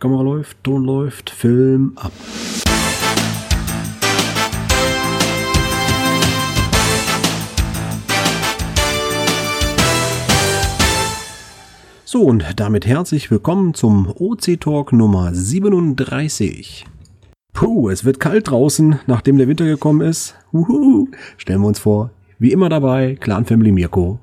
[0.00, 2.10] Kamera läuft, Ton läuft, Film ab.
[12.06, 16.86] So, und damit herzlich willkommen zum OC Talk Nummer 37.
[17.52, 20.34] Puh, es wird kalt draußen, nachdem der Winter gekommen ist.
[20.50, 21.08] Uhu.
[21.36, 22.08] Stellen wir uns vor,
[22.38, 24.18] wie immer dabei, Clan Family Mirko.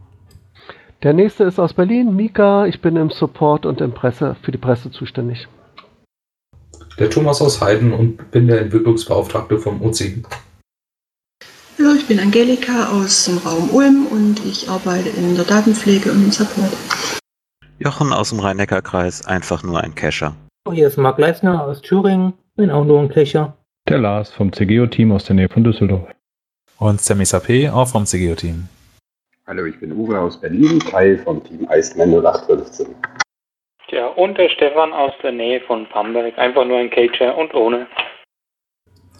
[1.04, 2.66] Der nächste ist aus Berlin, Mika.
[2.66, 5.48] Ich bin im Support und im Presse, für die Presse zuständig
[7.00, 10.24] der Thomas aus Heiden und bin der Entwicklungsbeauftragte vom OC.
[11.78, 16.24] Hallo, ich bin Angelika aus dem Raum Ulm und ich arbeite in der Datenpflege und
[16.24, 16.74] im Support.
[17.80, 20.36] Jochen aus dem Rhein-Neckar-Kreis, einfach nur ein Cacher.
[20.72, 23.56] Hier ist Marc Leisner aus Thüringen, bin auch nur ein Cacher.
[23.88, 26.10] Der Lars vom CGO-Team aus der Nähe von Düsseldorf.
[26.80, 28.68] Und Sammy Sapé, auch vom CGO-Team.
[29.46, 32.88] Hallo, ich bin Uwe aus Berlin, Teil vom Team Iceman 0815.
[33.88, 36.38] Tja, und der Stefan aus der Nähe von Bamberg.
[36.38, 37.88] Einfach nur ein Cager und ohne.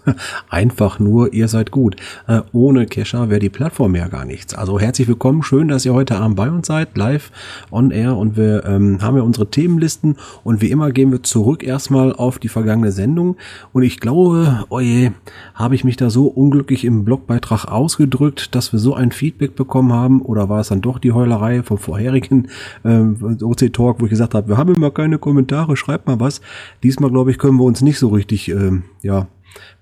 [0.50, 1.96] Einfach nur, ihr seid gut.
[2.28, 4.54] Äh, ohne Kescher wäre die Plattform ja gar nichts.
[4.54, 7.32] Also herzlich willkommen, schön, dass ihr heute Abend bei uns seid, live
[7.72, 11.64] on air und wir ähm, haben ja unsere Themenlisten und wie immer gehen wir zurück
[11.64, 13.38] erstmal auf die vergangene Sendung
[13.74, 15.14] und ich glaube, oje,
[15.54, 19.94] habe ich mich da so unglücklich im Blogbeitrag ausgedrückt, dass wir so ein Feedback bekommen
[19.94, 22.48] haben oder war es dann doch die Heulerei vom vorherigen
[22.86, 26.42] ähm, OC Talk, wo ich gesagt habe, wir haben immer keine Kommentare, schreibt mal was.
[26.84, 29.28] Diesmal glaube ich, können wir uns nicht so richtig, ähm, ja,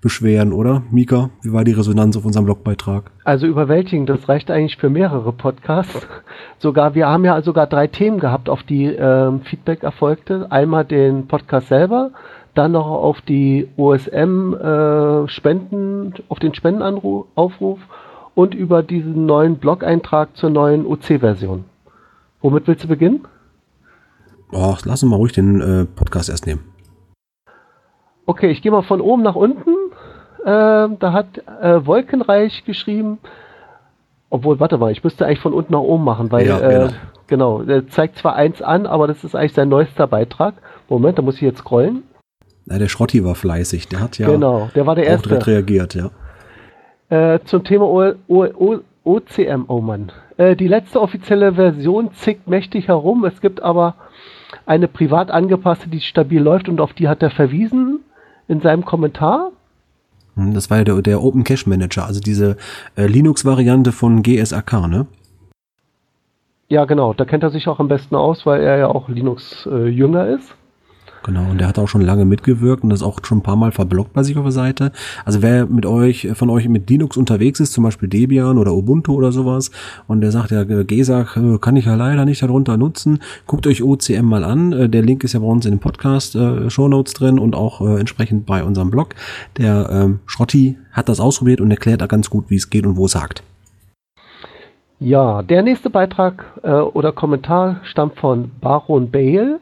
[0.00, 0.82] beschweren, oder?
[0.90, 3.10] Mika, wie war die Resonanz auf unserem Blogbeitrag?
[3.24, 6.06] Also überwältigend, das reicht eigentlich für mehrere Podcasts.
[6.58, 10.50] Sogar, wir haben ja sogar drei Themen gehabt, auf die ähm, Feedback erfolgte.
[10.50, 12.10] Einmal den Podcast selber,
[12.54, 15.26] dann noch auf die OSM äh,
[16.28, 17.78] auf den Spendenaufruf
[18.34, 21.64] und über diesen neuen Blog-Eintrag zur neuen OC-Version.
[22.42, 23.26] Womit willst du beginnen?
[24.52, 26.75] Oh, lass uns mal ruhig den äh, Podcast erst nehmen.
[28.26, 29.70] Okay, ich gehe mal von oben nach unten.
[30.44, 33.18] Ähm, da hat äh, Wolkenreich geschrieben.
[34.30, 36.86] Obwohl, warte mal, ich müsste eigentlich von unten nach oben machen, weil ja, genau.
[36.86, 36.90] Äh,
[37.28, 40.54] genau, der zeigt zwar eins an, aber das ist eigentlich sein neuester Beitrag.
[40.88, 42.02] Moment, da muss ich jetzt scrollen.
[42.64, 45.28] Na, der Schrotti war fleißig, der hat ja genau, der war der erste.
[45.28, 46.10] direkt reagiert, ja.
[47.08, 50.10] Äh, zum Thema o o o OCM, oh Mann.
[50.36, 53.24] Äh, die letzte offizielle Version zickt mächtig herum.
[53.24, 53.94] Es gibt aber
[54.66, 58.00] eine privat angepasste, die stabil läuft und auf die hat er verwiesen
[58.48, 59.52] in seinem Kommentar.
[60.34, 62.56] Hm, das war ja der, der Open Cache Manager, also diese
[62.96, 65.06] äh, Linux-Variante von GSAK, ne?
[66.68, 67.14] Ja, genau.
[67.14, 70.54] Da kennt er sich auch am besten aus, weil er ja auch Linux-Jünger äh, ist.
[71.26, 73.72] Genau, und der hat auch schon lange mitgewirkt und das auch schon ein paar Mal
[73.72, 74.92] verblockt bei sich auf der Seite.
[75.24, 79.12] Also wer mit euch, von euch mit Linux unterwegs ist, zum Beispiel Debian oder Ubuntu
[79.14, 79.72] oder sowas,
[80.06, 83.82] und der sagt, ja, GESAC äh, kann ich ja leider nicht darunter nutzen, guckt euch
[83.82, 84.72] OCM mal an.
[84.72, 87.98] Äh, der Link ist ja bei uns in den Podcast äh, drin und auch äh,
[87.98, 89.16] entsprechend bei unserem Blog.
[89.58, 92.96] Der ähm, Schrotti hat das ausprobiert und erklärt da ganz gut, wie es geht und
[92.96, 93.42] wo es hakt.
[95.00, 99.58] Ja, der nächste Beitrag äh, oder Kommentar stammt von Baron Bale.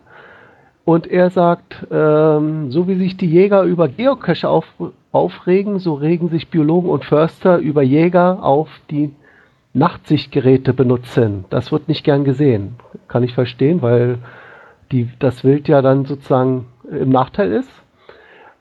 [0.85, 4.67] Und er sagt, ähm, so wie sich die Jäger über Geocache auf,
[5.13, 9.15] aufregen, so regen sich Biologen und Förster über Jäger auf, die
[9.73, 11.47] Nachtsichtgeräte benutzen.
[11.51, 12.77] Das wird nicht gern gesehen.
[13.09, 14.19] Kann ich verstehen, weil
[14.93, 17.71] die, das Wild ja dann sozusagen im Nachteil ist.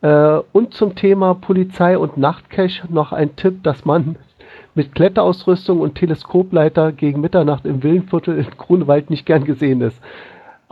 [0.01, 4.15] Äh, und zum Thema Polizei und Nachtcache noch ein Tipp, dass man
[4.75, 10.01] mit Kletterausrüstung und Teleskopleiter gegen Mitternacht im Villenviertel in Grunewald nicht gern gesehen ist.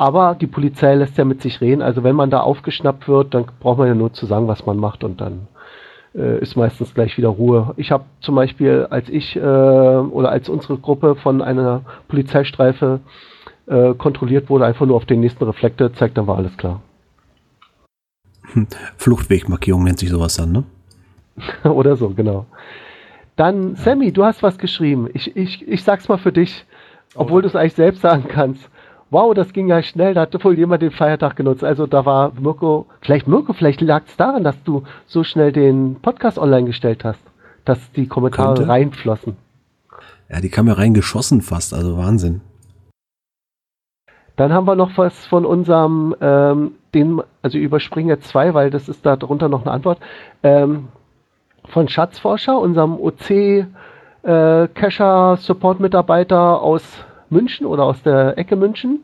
[0.01, 1.83] Aber die Polizei lässt ja mit sich reden.
[1.83, 4.77] Also wenn man da aufgeschnappt wird, dann braucht man ja nur zu sagen, was man
[4.77, 5.47] macht und dann
[6.15, 7.75] äh, ist meistens gleich wieder Ruhe.
[7.77, 13.01] Ich habe zum Beispiel, als ich äh, oder als unsere Gruppe von einer Polizeistreife
[13.67, 16.81] äh, kontrolliert wurde, einfach nur auf den nächsten Reflektor zeigt, dann war alles klar.
[18.97, 20.63] Fluchtwegmarkierung nennt sich sowas dann, ne?
[21.69, 22.47] oder so, genau.
[23.35, 25.11] Dann, Sammy, du hast was geschrieben.
[25.13, 26.65] Ich, ich, ich sag's mal für dich,
[27.13, 27.41] obwohl oh.
[27.43, 28.70] du es eigentlich selbst sagen kannst
[29.11, 31.63] wow, das ging ja schnell, da hatte wohl jemand den Feiertag genutzt.
[31.63, 35.97] Also da war Mirko, vielleicht Mirko, vielleicht lag es daran, dass du so schnell den
[36.01, 37.21] Podcast online gestellt hast,
[37.65, 38.69] dass die Kommentare Könnte.
[38.69, 39.35] reinflossen.
[40.29, 42.41] Ja, die kam ja reingeschossen fast, also Wahnsinn.
[44.37, 48.87] Dann haben wir noch was von unserem, ähm, den, also überspringen jetzt zwei, weil das
[48.87, 49.99] ist da drunter noch eine Antwort,
[50.41, 50.87] ähm,
[51.67, 53.29] von Schatzforscher, unserem OC
[54.23, 58.99] äh, Cacher Support Mitarbeiter aus München oder aus der Ecke München.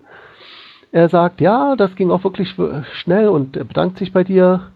[0.91, 2.56] Er sagt, ja, das ging auch wirklich
[2.94, 4.71] schnell und bedankt sich bei dir.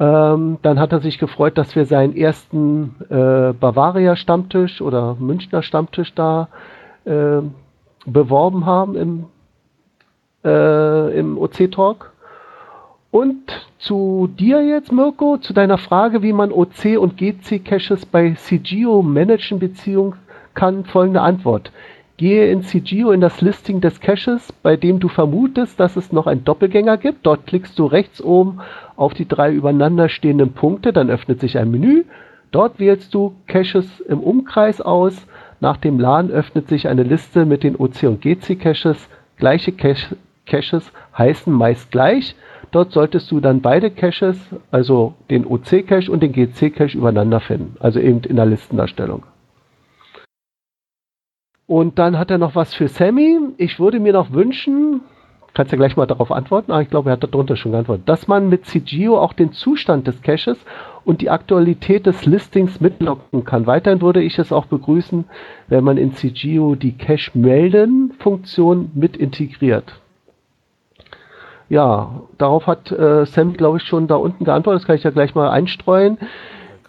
[0.00, 6.14] Ähm, dann hat er sich gefreut, dass wir seinen ersten äh, Bavaria-Stammtisch oder Münchner Stammtisch
[6.14, 6.48] da
[7.04, 7.40] äh,
[8.06, 9.26] beworben haben im,
[10.44, 12.12] äh, im OC-Talk.
[13.10, 18.34] Und zu dir jetzt, Mirko, zu deiner Frage, wie man OC und GC Caches bei
[18.34, 20.14] CGO managen beziehung
[20.54, 21.72] kann, folgende Antwort.
[22.18, 26.26] Gehe in CGO in das Listing des Caches, bei dem du vermutest, dass es noch
[26.26, 27.24] einen Doppelgänger gibt.
[27.24, 28.58] Dort klickst du rechts oben
[28.96, 32.02] auf die drei übereinander stehenden Punkte, dann öffnet sich ein Menü.
[32.50, 35.28] Dort wählst du Caches im Umkreis aus.
[35.60, 39.08] Nach dem Laden öffnet sich eine Liste mit den OC und GC Caches.
[39.36, 42.34] Gleiche Caches heißen meist gleich.
[42.72, 44.36] Dort solltest du dann beide Caches,
[44.72, 49.22] also den OC-Cache und den GC-Cache übereinander finden, also eben in der Listendarstellung.
[51.68, 53.38] Und dann hat er noch was für Sammy.
[53.58, 55.02] Ich würde mir noch wünschen,
[55.52, 58.26] kannst ja gleich mal darauf antworten, aber ich glaube, er hat darunter schon geantwortet, dass
[58.26, 60.56] man mit CGO auch den Zustand des Caches
[61.04, 63.66] und die Aktualität des Listings mitlocken kann.
[63.66, 65.26] Weiterhin würde ich es auch begrüßen,
[65.66, 70.00] wenn man in CGO die Cache-Melden-Funktion mit integriert.
[71.68, 74.80] Ja, darauf hat äh, Sam, glaube ich, schon da unten geantwortet.
[74.80, 76.16] Das kann ich ja gleich mal einstreuen.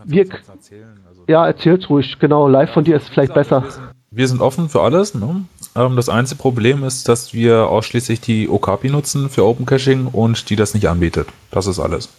[0.05, 2.17] Wir, erzählen, also ja, erzähl's ruhig.
[2.19, 3.63] Genau, live von dir ist vielleicht besser.
[4.11, 5.13] Wir sind offen für alles.
[5.13, 5.45] Ne?
[5.75, 10.49] Ähm, das einzige Problem ist, dass wir ausschließlich die Okapi nutzen für Open Caching und
[10.49, 11.27] die das nicht anbietet.
[11.51, 12.09] Das ist alles.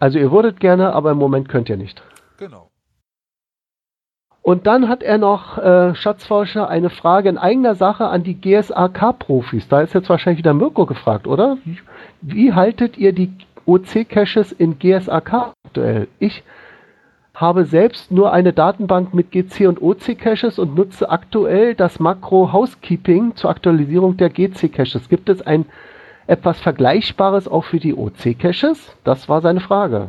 [0.00, 2.02] Also ihr würdet gerne, aber im Moment könnt ihr nicht.
[2.38, 2.70] Genau.
[4.42, 9.68] Und dann hat er noch, äh, Schatzforscher, eine Frage in eigener Sache an die GSAK-Profis.
[9.68, 11.58] Da ist jetzt wahrscheinlich wieder Mirko gefragt, oder?
[11.64, 11.78] Wie,
[12.22, 13.30] wie haltet ihr die
[13.66, 16.08] OC-Caches in GSAK aktuell?
[16.18, 16.42] Ich
[17.38, 22.52] habe selbst nur eine Datenbank mit GC und OC Caches und nutze aktuell das Makro
[22.52, 25.08] Housekeeping zur Aktualisierung der GC Caches.
[25.08, 25.64] Gibt es ein
[26.26, 28.96] etwas Vergleichbares auch für die OC Caches?
[29.04, 30.08] Das war seine Frage.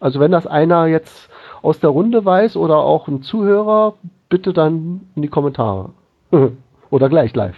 [0.00, 1.30] Also wenn das einer jetzt
[1.62, 3.94] aus der Runde weiß oder auch ein Zuhörer,
[4.28, 5.90] bitte dann in die Kommentare.
[6.90, 7.56] oder gleich live.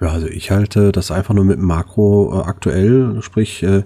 [0.00, 3.82] Ja, also ich halte das einfach nur mit Makro äh, aktuell, sprich äh,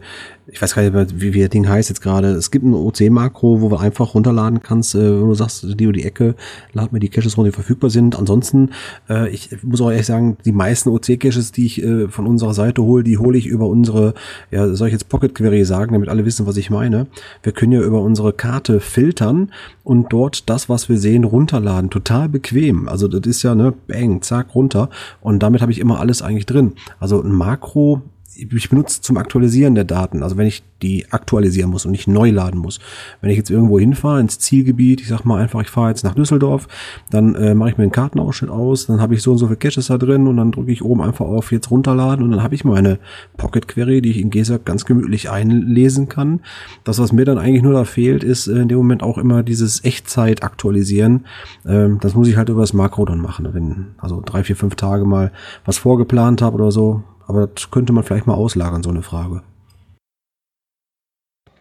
[0.52, 2.28] ich weiß gar nicht wie, wie das Ding heißt jetzt gerade.
[2.32, 5.96] Es gibt ein OC-Makro, wo du einfach runterladen kannst, äh, wo du sagst, die oder
[5.96, 6.34] die Ecke,
[6.72, 8.18] lad mir die Caches runter, die verfügbar sind.
[8.18, 8.70] Ansonsten,
[9.08, 12.82] äh, ich muss auch ehrlich sagen, die meisten OC-Caches, die ich äh, von unserer Seite
[12.82, 14.14] hole, die hole ich über unsere,
[14.50, 17.06] ja, soll ich jetzt Pocket Query sagen, damit alle wissen, was ich meine.
[17.42, 19.52] Wir können ja über unsere Karte filtern
[19.84, 21.88] und dort das, was wir sehen, runterladen.
[21.88, 22.88] Total bequem.
[22.88, 24.90] Also das ist ja, ne, bang, zack, runter.
[25.20, 26.72] Und damit habe ich immer alles eigentlich drin.
[26.98, 28.00] Also ein Makro
[28.36, 30.22] ich benutze zum Aktualisieren der Daten.
[30.22, 32.80] Also wenn ich die aktualisieren muss und nicht neu laden muss.
[33.20, 36.14] Wenn ich jetzt irgendwo hinfahre ins Zielgebiet, ich sag mal einfach, ich fahre jetzt nach
[36.14, 36.68] Düsseldorf,
[37.10, 39.56] dann äh, mache ich mir einen Kartenausschnitt aus, dann habe ich so und so viele
[39.56, 42.54] Caches da drin und dann drücke ich oben einfach auf jetzt runterladen und dann habe
[42.54, 42.98] ich meine
[43.36, 46.40] Pocket Query, die ich in GESAC ganz gemütlich einlesen kann.
[46.84, 49.42] Das, was mir dann eigentlich nur da fehlt, ist äh, in dem Moment auch immer
[49.42, 51.26] dieses Echtzeit aktualisieren.
[51.64, 53.48] Ähm, das muss ich halt über das Makro dann machen.
[53.52, 55.32] Wenn also drei, vier, fünf Tage mal
[55.64, 59.42] was vorgeplant habe oder so, aber das könnte man vielleicht mal auslagern, so eine Frage.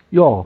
[0.09, 0.45] Ja,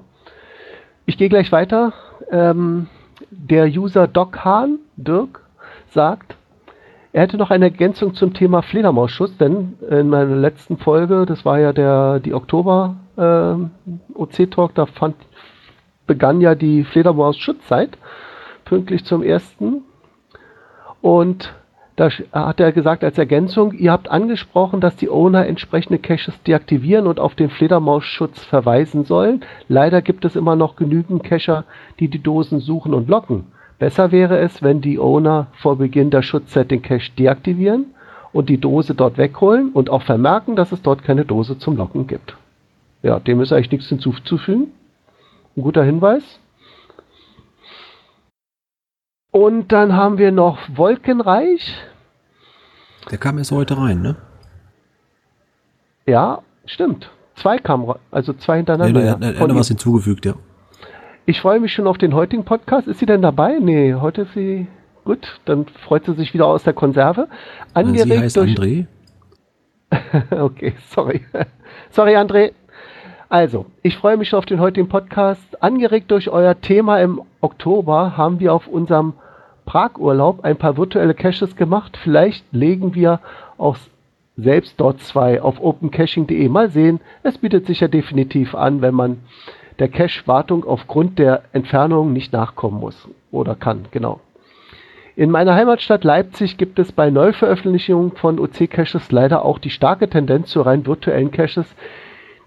[1.05, 1.93] ich gehe gleich weiter.
[2.31, 2.87] Ähm,
[3.31, 5.41] der User Doc Hahn, Dirk,
[5.91, 6.35] sagt,
[7.13, 11.59] er hätte noch eine Ergänzung zum Thema Fledermausschutz, denn in meiner letzten Folge, das war
[11.59, 13.55] ja der die Oktober äh,
[14.13, 15.15] OC-Talk, da fand,
[16.07, 17.97] begann ja die Fledermaus-Schutzzeit,
[18.65, 19.83] pünktlich zum ersten.
[21.01, 21.53] Und
[21.95, 27.07] da hat er gesagt als Ergänzung, ihr habt angesprochen, dass die Owner entsprechende Caches deaktivieren
[27.07, 29.41] und auf den Fledermausschutz verweisen sollen.
[29.69, 31.63] Leider gibt es immer noch genügend Cacher,
[31.99, 33.45] die die Dosen suchen und locken.
[33.79, 37.85] Besser wäre es, wenn die Owner vor Beginn der Schutzzeit den Cache deaktivieren
[38.33, 42.07] und die Dose dort wegholen und auch vermerken, dass es dort keine Dose zum Locken
[42.07, 42.35] gibt.
[43.03, 44.67] Ja, dem ist eigentlich nichts hinzuzufügen.
[45.55, 46.39] Ein guter Hinweis.
[49.35, 51.75] Und dann haben wir noch Wolkenreich.
[53.11, 54.15] Der kam erst heute rein, ne?
[56.05, 57.11] Ja, stimmt.
[57.35, 59.03] Zwei kamen, also zwei hintereinander.
[59.03, 60.35] Ja, er hat was hinzugefügt, ja.
[61.25, 62.87] Ich freue mich schon auf den heutigen Podcast.
[62.87, 63.59] Ist sie denn dabei?
[63.59, 64.67] Nee, heute ist sie.
[65.03, 67.27] Gut, dann freut sie sich wieder aus der Konserve.
[67.73, 68.85] Angeregt sie heißt durch André.
[70.31, 71.25] okay, sorry.
[71.89, 72.53] sorry, André.
[73.27, 75.61] Also, ich freue mich schon auf den heutigen Podcast.
[75.61, 79.15] Angeregt durch euer Thema im Oktober haben wir auf unserem
[79.65, 81.97] Prag-Urlaub ein paar virtuelle Caches gemacht.
[82.01, 83.19] Vielleicht legen wir
[83.57, 83.77] auch
[84.37, 86.49] selbst dort zwei auf opencaching.de.
[86.49, 86.99] Mal sehen.
[87.23, 89.17] Es bietet sich ja definitiv an, wenn man
[89.79, 93.85] der Cache-Wartung aufgrund der Entfernung nicht nachkommen muss oder kann.
[93.91, 94.19] Genau.
[95.17, 100.49] In meiner Heimatstadt Leipzig gibt es bei Neuveröffentlichungen von OC-Caches leider auch die starke Tendenz
[100.49, 101.73] zu rein virtuellen Caches.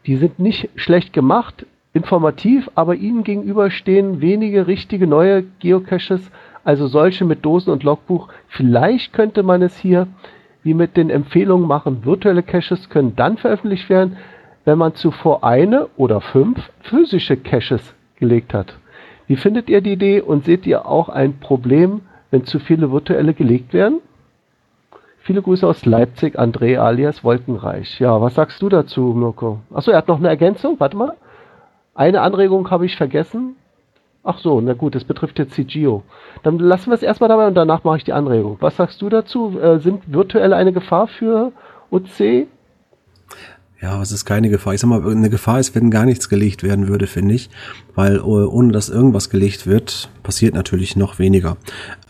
[0.07, 6.31] Die sind nicht schlecht gemacht, informativ, aber ihnen gegenüber stehen wenige richtige neue Geocaches,
[6.69, 8.29] also solche mit Dosen und Logbuch.
[8.49, 10.07] Vielleicht könnte man es hier
[10.65, 14.19] die mit den Empfehlungen machen, virtuelle Caches können dann veröffentlicht werden,
[14.67, 18.75] wenn man zuvor eine oder fünf physische Caches gelegt hat.
[19.29, 23.33] Wie findet ihr die Idee und seht ihr auch ein Problem, wenn zu viele virtuelle
[23.33, 24.01] gelegt werden?
[25.21, 27.99] Viele Grüße aus Leipzig, André alias Wolkenreich.
[27.99, 29.61] Ja, was sagst du dazu, Mirko?
[29.73, 30.79] Achso, er hat noch eine Ergänzung.
[30.79, 31.15] Warte mal.
[31.95, 33.57] Eine Anregung habe ich vergessen.
[34.25, 36.03] Ach so, na gut, das betrifft jetzt CGO.
[36.43, 38.59] Dann lassen wir es erstmal dabei und danach mache ich die Anregung.
[38.61, 39.59] Was sagst du dazu?
[39.59, 41.53] Äh, sind virtuelle eine Gefahr für
[41.91, 42.47] OC?
[43.81, 44.75] Ja, es ist keine Gefahr.
[44.75, 47.49] Ich sag mal, eine Gefahr ist, wenn gar nichts gelegt werden würde, finde ich.
[47.95, 51.57] Weil äh, ohne dass irgendwas gelegt wird, passiert natürlich noch weniger.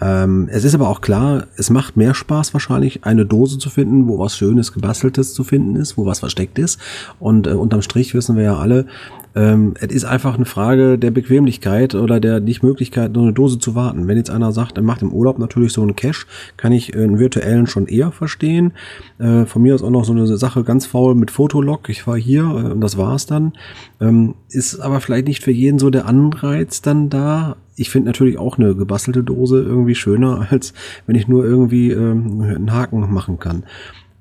[0.01, 4.09] Ähm, es ist aber auch klar, es macht mehr Spaß wahrscheinlich, eine Dose zu finden,
[4.09, 6.81] wo was Schönes, Gebasteltes zu finden ist, wo was versteckt ist.
[7.21, 8.87] Und äh, unterm Strich wissen wir ja alle,
[9.35, 13.75] ähm, es ist einfach eine Frage der Bequemlichkeit oder der Nichtmöglichkeit, nur eine Dose zu
[13.75, 14.09] warten.
[14.09, 17.03] Wenn jetzt einer sagt, er macht im Urlaub natürlich so einen Cache, kann ich äh,
[17.03, 18.73] einen virtuellen schon eher verstehen.
[19.19, 21.89] Äh, von mir ist auch noch so eine Sache ganz faul mit Fotolog.
[21.89, 23.53] Ich war hier äh, und das war's dann.
[24.01, 27.57] Ähm, ist aber vielleicht nicht für jeden so der Anreiz dann da.
[27.77, 30.73] Ich finde natürlich auch eine gebastelte Dose irgendwie schöner, als
[31.07, 33.65] wenn ich nur irgendwie ähm, einen Haken machen kann.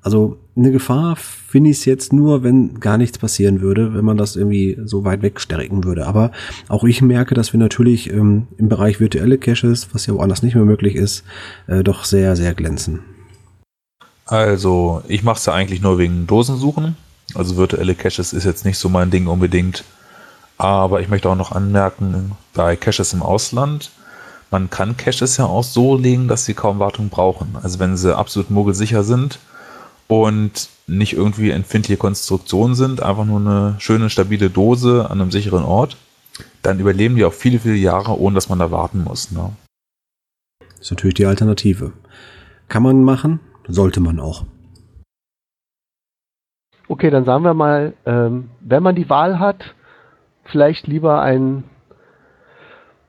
[0.02, 4.16] Also eine Gefahr finde ich es jetzt nur, wenn gar nichts passieren würde, wenn man
[4.16, 6.06] das irgendwie so weit wegstärken würde.
[6.06, 6.30] Aber
[6.68, 10.54] auch ich merke, dass wir natürlich ähm, im Bereich virtuelle Caches, was ja woanders nicht
[10.54, 11.24] mehr möglich ist,
[11.66, 13.00] äh, doch sehr, sehr glänzen.
[14.24, 16.96] Also, ich mache es ja eigentlich nur wegen Dosensuchen.
[17.34, 19.84] Also virtuelle Caches ist jetzt nicht so mein Ding unbedingt.
[20.58, 23.90] Aber ich möchte auch noch anmerken, bei Caches im Ausland,
[24.50, 27.56] man kann Caches ja auch so legen, dass sie kaum Wartung brauchen.
[27.62, 29.38] Also wenn sie absolut mogelsicher sind,
[30.08, 35.64] und nicht irgendwie empfindliche Konstruktionen sind, einfach nur eine schöne, stabile Dose an einem sicheren
[35.64, 35.96] Ort,
[36.62, 39.30] dann überleben die auch viele, viele Jahre, ohne dass man da warten muss.
[39.30, 39.50] Ne?
[40.60, 41.92] Das ist natürlich die Alternative.
[42.68, 44.44] Kann man machen, sollte man auch.
[46.88, 49.74] Okay, dann sagen wir mal, ähm, wenn man die Wahl hat,
[50.44, 51.64] vielleicht lieber ein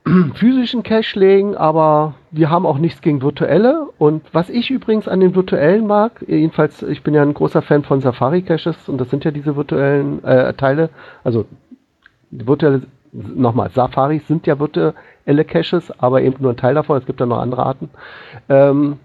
[0.36, 3.88] physischen Cache legen, aber wir haben auch nichts gegen virtuelle.
[3.98, 7.84] Und was ich übrigens an den virtuellen mag, jedenfalls, ich bin ja ein großer Fan
[7.84, 10.90] von Safari Caches und das sind ja diese virtuellen äh, Teile,
[11.24, 11.46] also
[12.32, 17.20] virtuelle, nochmal, Safaris sind ja virtuelle Caches, aber eben nur ein Teil davon, es gibt
[17.20, 17.90] ja noch andere Arten.
[18.48, 19.00] Ähm,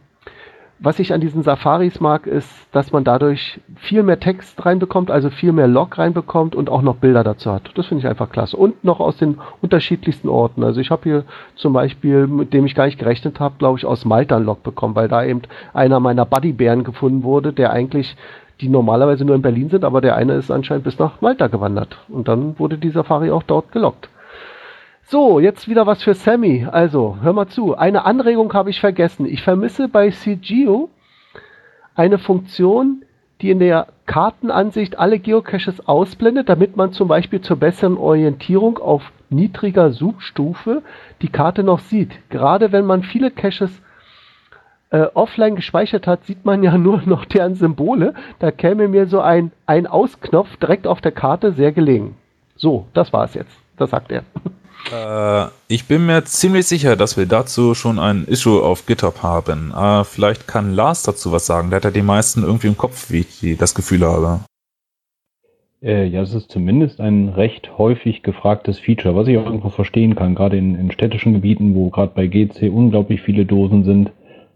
[0.78, 5.30] was ich an diesen Safaris mag, ist, dass man dadurch viel mehr Text reinbekommt, also
[5.30, 7.70] viel mehr Log reinbekommt und auch noch Bilder dazu hat.
[7.76, 8.56] Das finde ich einfach klasse.
[8.56, 10.64] Und noch aus den unterschiedlichsten Orten.
[10.64, 13.86] Also ich habe hier zum Beispiel, mit dem ich gar nicht gerechnet habe, glaube ich,
[13.86, 18.16] aus Malta ein Log bekommen, weil da eben einer meiner Buddybären gefunden wurde, der eigentlich
[18.60, 21.98] die normalerweise nur in Berlin sind, aber der eine ist anscheinend bis nach Malta gewandert.
[22.08, 24.08] Und dann wurde die Safari auch dort gelockt.
[25.06, 26.66] So, jetzt wieder was für Sammy.
[26.70, 27.76] Also, hör mal zu.
[27.76, 29.26] Eine Anregung habe ich vergessen.
[29.26, 30.88] Ich vermisse bei CGO
[31.94, 33.04] eine Funktion,
[33.42, 39.12] die in der Kartenansicht alle Geocaches ausblendet, damit man zum Beispiel zur besseren Orientierung auf
[39.28, 40.82] niedriger Suchstufe
[41.20, 42.12] die Karte noch sieht.
[42.30, 43.82] Gerade wenn man viele Caches
[44.88, 48.14] äh, offline gespeichert hat, sieht man ja nur noch deren Symbole.
[48.38, 52.16] Da käme mir so ein Ein-Aus-Knopf direkt auf der Karte sehr gelegen.
[52.56, 53.60] So, das war es jetzt.
[53.76, 54.22] Das sagt er.
[54.92, 59.72] Äh, ich bin mir ziemlich sicher, dass wir dazu schon ein Issue auf GitHub haben.
[59.76, 61.70] Äh, vielleicht kann Lars dazu was sagen.
[61.70, 64.40] Der hat ja die meisten irgendwie im Kopf, wie ich das Gefühl habe.
[65.82, 70.14] Äh, ja, es ist zumindest ein recht häufig gefragtes Feature, was ich auch irgendwo verstehen
[70.14, 70.34] kann.
[70.34, 74.10] Gerade in, in städtischen Gebieten, wo gerade bei GC unglaublich viele Dosen sind,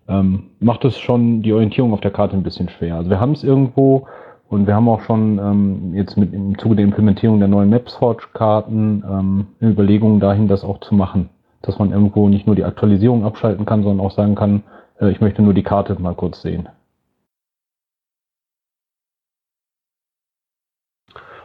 [0.09, 2.97] ähm, macht es schon die Orientierung auf der Karte ein bisschen schwer.
[2.97, 4.07] Also wir haben es irgendwo,
[4.49, 9.05] und wir haben auch schon ähm, jetzt mit im Zuge der Implementierung der neuen MapsForge-Karten
[9.07, 11.29] ähm, eine Überlegung dahin, das auch zu machen.
[11.61, 14.63] Dass man irgendwo nicht nur die Aktualisierung abschalten kann, sondern auch sagen kann,
[15.01, 16.69] äh, ich möchte nur die Karte mal kurz sehen.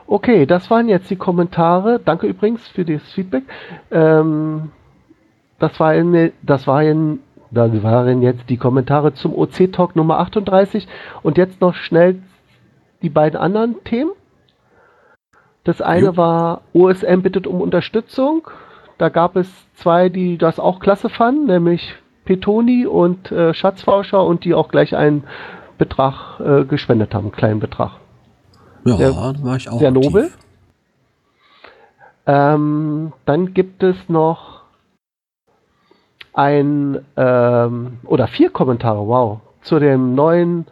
[0.07, 1.99] Okay, das waren jetzt die Kommentare.
[1.99, 3.43] Danke übrigens für das Feedback.
[3.91, 4.71] Ähm,
[5.59, 7.19] das, war in, das, war in,
[7.51, 10.87] das waren jetzt die Kommentare zum OC-Talk Nummer 38.
[11.21, 12.21] Und jetzt noch schnell
[13.03, 14.11] die beiden anderen Themen.
[15.63, 16.17] Das eine jo.
[16.17, 18.47] war OSM bittet um Unterstützung.
[18.97, 21.95] Da gab es zwei, die das auch klasse fanden, nämlich
[22.25, 25.23] Petoni und äh, Schatzforscher und die auch gleich einen
[25.77, 27.91] Betrag äh, gespendet haben, einen kleinen Betrag.
[28.85, 30.03] Ja, sehr, war ich auch Sehr aktiv.
[30.05, 30.31] nobel.
[32.25, 34.63] Ähm, dann gibt es noch
[36.33, 40.65] ein ähm, oder vier Kommentare, wow, zu dem neuen,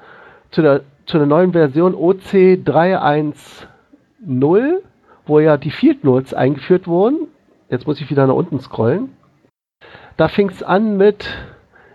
[0.52, 4.77] zu der zu der neuen Version OC 3.1.0,
[5.25, 7.27] wo ja die Field Notes eingeführt wurden.
[7.70, 9.10] Jetzt muss ich wieder nach unten scrollen.
[10.15, 11.27] Da fing es an mit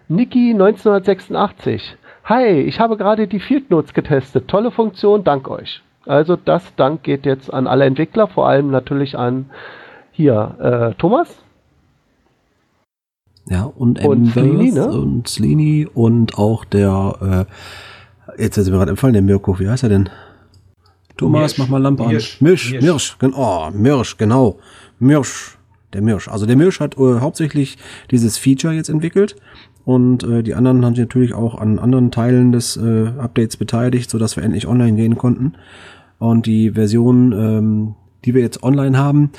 [0.08, 1.96] Niki 1986.
[2.24, 4.48] Hi, ich habe gerade die Field Notes getestet.
[4.48, 5.80] Tolle Funktion, dank euch.
[6.04, 9.46] Also das Dank geht jetzt an alle Entwickler, vor allem natürlich an
[10.12, 11.42] hier äh, Thomas.
[13.48, 14.88] Ja, und, Und Slini, ne?
[14.88, 17.52] und Slini und auch der, äh,
[18.38, 20.08] jetzt ist mir gerade empfallen, der Mirko, wie heißt er denn?
[21.16, 21.58] Thomas, Mirsch.
[21.58, 22.36] mach mal Lampe Mirsch.
[22.40, 22.46] an.
[22.48, 22.82] Mirsch, Mirsch.
[22.84, 24.58] Mirsch, gen- oh, Mirsch, genau.
[24.98, 25.56] Mirsch,
[25.92, 26.28] der Mirsch.
[26.28, 27.78] Also der Mirsch hat äh, hauptsächlich
[28.10, 29.36] dieses Feature jetzt entwickelt
[29.84, 34.10] und äh, die anderen haben sich natürlich auch an anderen Teilen des äh, Updates beteiligt,
[34.10, 35.54] sodass wir endlich online gehen konnten.
[36.18, 39.30] Und die Version, ähm, die wir jetzt online haben,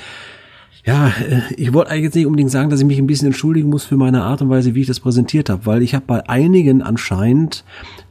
[0.88, 3.68] ja, äh, ich wollte eigentlich jetzt nicht unbedingt sagen, dass ich mich ein bisschen entschuldigen
[3.68, 6.26] muss für meine Art und Weise, wie ich das präsentiert habe, weil ich habe bei
[6.30, 7.62] einigen anscheinend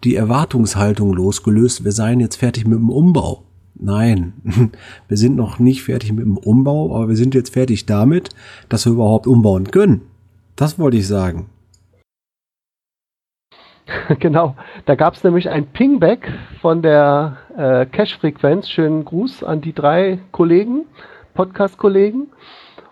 [0.04, 3.42] die Erwartungshaltung losgelöst, wir seien jetzt fertig mit dem Umbau.
[3.74, 4.34] Nein,
[5.08, 8.30] wir sind noch nicht fertig mit dem Umbau, aber wir sind jetzt fertig damit,
[8.70, 10.02] dass wir überhaupt umbauen können.
[10.56, 11.50] Das wollte ich sagen.
[14.20, 14.56] genau,
[14.86, 16.32] da gab es nämlich ein Pingback
[16.62, 18.70] von der äh, Cache-Frequenz.
[18.70, 20.86] Schönen Gruß an die drei Kollegen,
[21.34, 22.28] Podcast-Kollegen.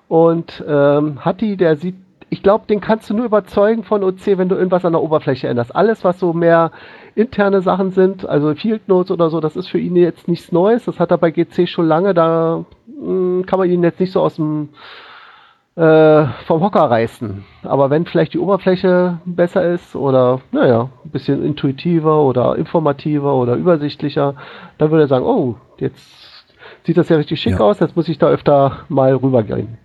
[0.08, 1.96] Und ähm, Hatti, der sieht,
[2.30, 5.48] ich glaube, den kannst du nur überzeugen von OC, wenn du irgendwas an der Oberfläche
[5.48, 5.76] änderst.
[5.76, 6.72] Alles, was so mehr
[7.16, 10.86] interne Sachen sind, also Field Notes oder so, das ist für ihn jetzt nichts Neues.
[10.86, 12.14] Das hat er bei GC schon lange.
[12.14, 14.70] Da mh, kann man ihn jetzt nicht so aus dem
[15.76, 17.44] äh, vom Hocker reißen.
[17.64, 23.56] Aber wenn vielleicht die Oberfläche besser ist oder, naja, ein bisschen intuitiver oder informativer oder
[23.56, 24.36] übersichtlicher,
[24.78, 26.46] dann würde er sagen, oh, jetzt
[26.86, 27.60] sieht das ja richtig schick Ja.
[27.60, 29.78] aus, jetzt muss ich da öfter mal rübergehen.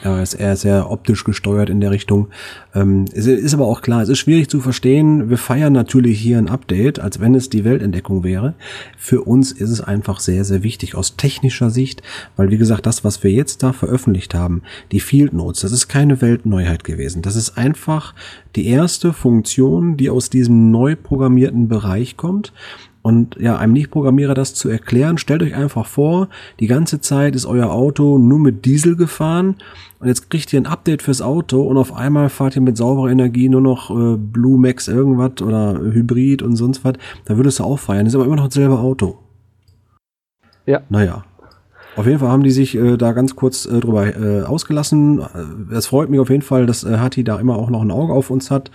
[0.00, 2.28] Er ist eher sehr optisch gesteuert in der Richtung.
[2.74, 5.28] Ähm, es ist aber auch klar, es ist schwierig zu verstehen.
[5.28, 8.54] Wir feiern natürlich hier ein Update, als wenn es die Weltentdeckung wäre.
[8.96, 12.02] Für uns ist es einfach sehr, sehr wichtig aus technischer Sicht,
[12.36, 15.88] weil wie gesagt, das, was wir jetzt da veröffentlicht haben, die Field Notes, das ist
[15.88, 17.20] keine Weltneuheit gewesen.
[17.20, 18.14] Das ist einfach
[18.56, 22.52] die erste Funktion, die aus diesem neu programmierten Bereich kommt.
[23.02, 26.28] Und ja, einem Nicht-Programmierer das zu erklären, stellt euch einfach vor,
[26.60, 29.56] die ganze Zeit ist euer Auto nur mit Diesel gefahren
[30.02, 33.08] und jetzt kriegt ihr ein Update fürs Auto und auf einmal fahrt ihr mit sauberer
[33.10, 36.94] Energie nur noch äh, Blue Max irgendwas oder Hybrid und sonst was.
[37.24, 38.04] Da würdest du auch feiern.
[38.04, 39.18] Das ist aber immer noch dasselbe Auto.
[40.66, 40.80] Ja.
[40.88, 41.24] Naja.
[41.94, 45.20] Auf jeden Fall haben die sich äh, da ganz kurz äh, drüber äh, ausgelassen.
[45.20, 47.90] Äh, Es freut mich auf jeden Fall, dass äh, Hatti da immer auch noch ein
[47.90, 48.70] Auge auf uns hat.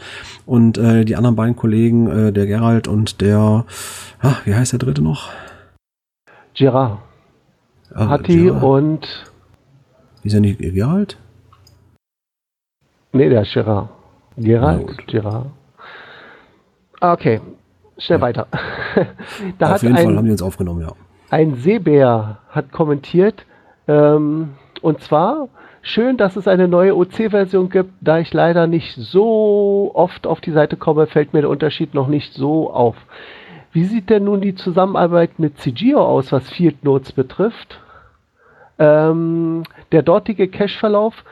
[0.46, 3.66] Und äh, die anderen beiden Kollegen, äh, der Gerald und der,
[4.22, 5.30] ah, wie heißt der dritte noch?
[6.54, 7.00] Gerard,
[7.94, 8.63] Ah, Hatti Gerald.
[8.63, 9.32] und,
[10.28, 11.18] Ist er nicht Gerald?
[13.13, 13.88] nee, der ist Gerard.
[14.36, 15.08] Gerald.
[15.08, 15.46] Gerard.
[17.00, 17.40] Ah, Okay,
[17.98, 18.22] schnell Ja.
[18.22, 18.48] weiter.
[19.58, 20.92] da auf jeden ein, Fall haben die uns aufgenommen, ja.
[21.30, 23.46] Ein Seebär hat kommentiert,
[23.88, 25.48] ähm, und zwar
[25.82, 27.92] schön, dass es eine neue OC-Version gibt.
[28.02, 32.10] Da ich leider nicht so oft auf die Seite komme, fällt mir der Unterschied noch
[32.10, 32.98] nicht so auf.
[33.72, 37.80] Wie sieht denn nun die Zusammenarbeit mit CGO aus, was Field Notes betrifft?
[38.80, 41.24] Ähm, der dortige Cache-Verlauf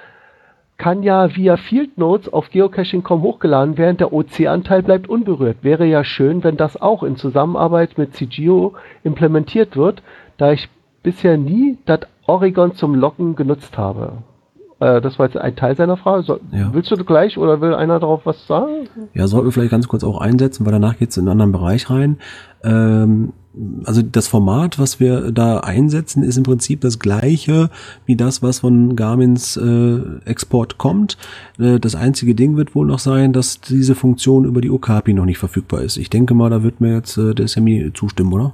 [0.77, 3.97] kann ja via Field Notes auf geocaching.com hochgeladen werden.
[3.97, 5.57] Der OC-Anteil bleibt unberührt.
[5.61, 10.03] Wäre ja schön, wenn das auch in Zusammenarbeit mit CGO implementiert wird,
[10.37, 10.67] da ich
[11.01, 14.13] bisher nie das Oregon zum Locken genutzt habe.
[14.79, 16.23] Äh, das war jetzt ein Teil seiner Frage.
[16.23, 16.73] So, Ja.
[16.73, 18.89] Willst du gleich oder will einer darauf was sagen?
[19.13, 21.89] Ja, sollten wir vielleicht ganz kurz auch einsetzen, weil danach geht's in einen anderen Bereich
[21.89, 22.17] rein.
[22.63, 23.31] Ähm,
[23.83, 27.69] also das Format, was wir da einsetzen, ist im Prinzip das gleiche
[28.05, 31.17] wie das, was von Garmins äh, Export kommt.
[31.59, 35.25] Äh, das einzige Ding wird wohl noch sein, dass diese Funktion über die Okapi noch
[35.25, 35.97] nicht verfügbar ist.
[35.97, 38.53] Ich denke mal, da wird mir jetzt äh, der Sammy zustimmen, oder?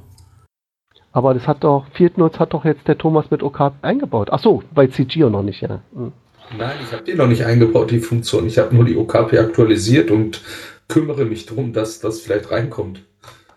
[1.14, 4.30] Aber das hat doch, Field Notes hat doch jetzt der Thomas mit OK eingebaut.
[4.32, 5.82] Ach so, bei CGO noch nicht, ja.
[5.94, 6.14] Hm.
[6.58, 8.46] Nein, ich habe die noch nicht eingebaut, die Funktion.
[8.46, 10.42] Ich habe nur die OKP aktualisiert und
[10.90, 13.04] kümmere mich darum, dass das vielleicht reinkommt.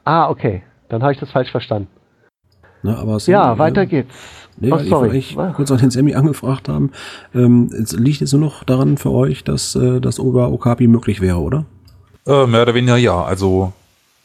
[0.04, 0.62] Ah, okay.
[0.88, 1.88] Dann habe ich das falsch verstanden.
[2.82, 4.14] Ne, aber Sammy, Ja, äh, weiter geht's.
[4.56, 5.08] Nee, oh, weil ich sorry.
[5.08, 6.92] eigentlich kurz an den Sammy angefragt haben.
[7.34, 11.20] Ähm, es liegt jetzt nur noch daran für euch, dass äh, das über Okapi möglich
[11.20, 11.64] wäre, oder?
[12.26, 13.24] Äh, mehr oder weniger ja.
[13.24, 13.72] Also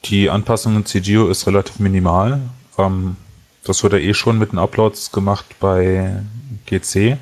[0.05, 2.41] die Anpassung in CGO ist relativ minimal.
[2.77, 3.15] Ähm,
[3.63, 6.17] das wird ja eh schon mit den Uploads gemacht bei
[6.65, 7.17] GC.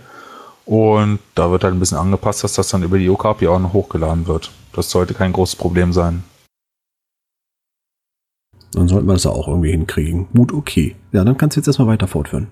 [0.66, 3.74] Und da wird halt ein bisschen angepasst, dass das dann über die Okapi auch noch
[3.74, 4.52] hochgeladen wird.
[4.74, 6.24] Das sollte kein großes Problem sein.
[8.78, 10.28] Dann sollten wir das auch irgendwie hinkriegen.
[10.36, 10.96] Gut, okay.
[11.12, 12.48] Ja, dann kannst du jetzt erstmal weiter fortführen.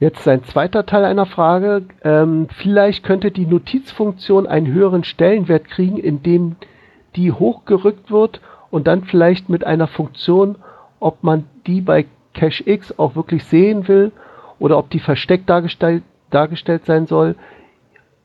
[0.00, 1.82] Jetzt ein zweiter Teil einer Frage.
[2.02, 6.56] Ähm, vielleicht könnte die Notizfunktion einen höheren Stellenwert kriegen, indem
[7.14, 10.56] die hochgerückt wird und dann vielleicht mit einer Funktion,
[10.98, 14.12] ob man die bei Cache X auch wirklich sehen will
[14.58, 17.36] oder ob die versteckt dargestellt, dargestellt sein soll,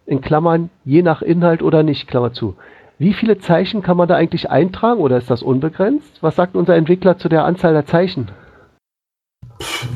[0.05, 2.55] in Klammern je nach Inhalt oder nicht, Klammer zu.
[2.99, 6.21] Wie viele Zeichen kann man da eigentlich eintragen oder ist das unbegrenzt?
[6.21, 8.29] Was sagt unser Entwickler zu der Anzahl der Zeichen?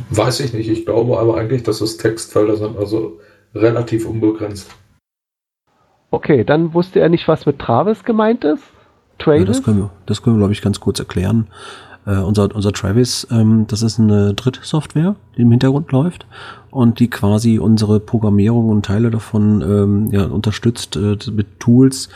[0.09, 0.69] Weiß ich nicht.
[0.69, 3.19] Ich glaube aber eigentlich, dass es Textfelder sind, also
[3.53, 4.73] relativ unbegrenzt.
[6.11, 8.63] Okay, dann wusste er nicht, was mit Travis gemeint ist.
[9.19, 9.41] Travis?
[9.41, 11.47] Ja, das können wir, das können wir glaube ich, ganz kurz erklären.
[12.05, 16.25] Äh, unser, unser Travis, ähm, das ist eine Drittsoftware, die im Hintergrund läuft
[16.71, 22.09] und die quasi unsere Programmierung und Teile davon ähm, ja, unterstützt äh, mit Tools,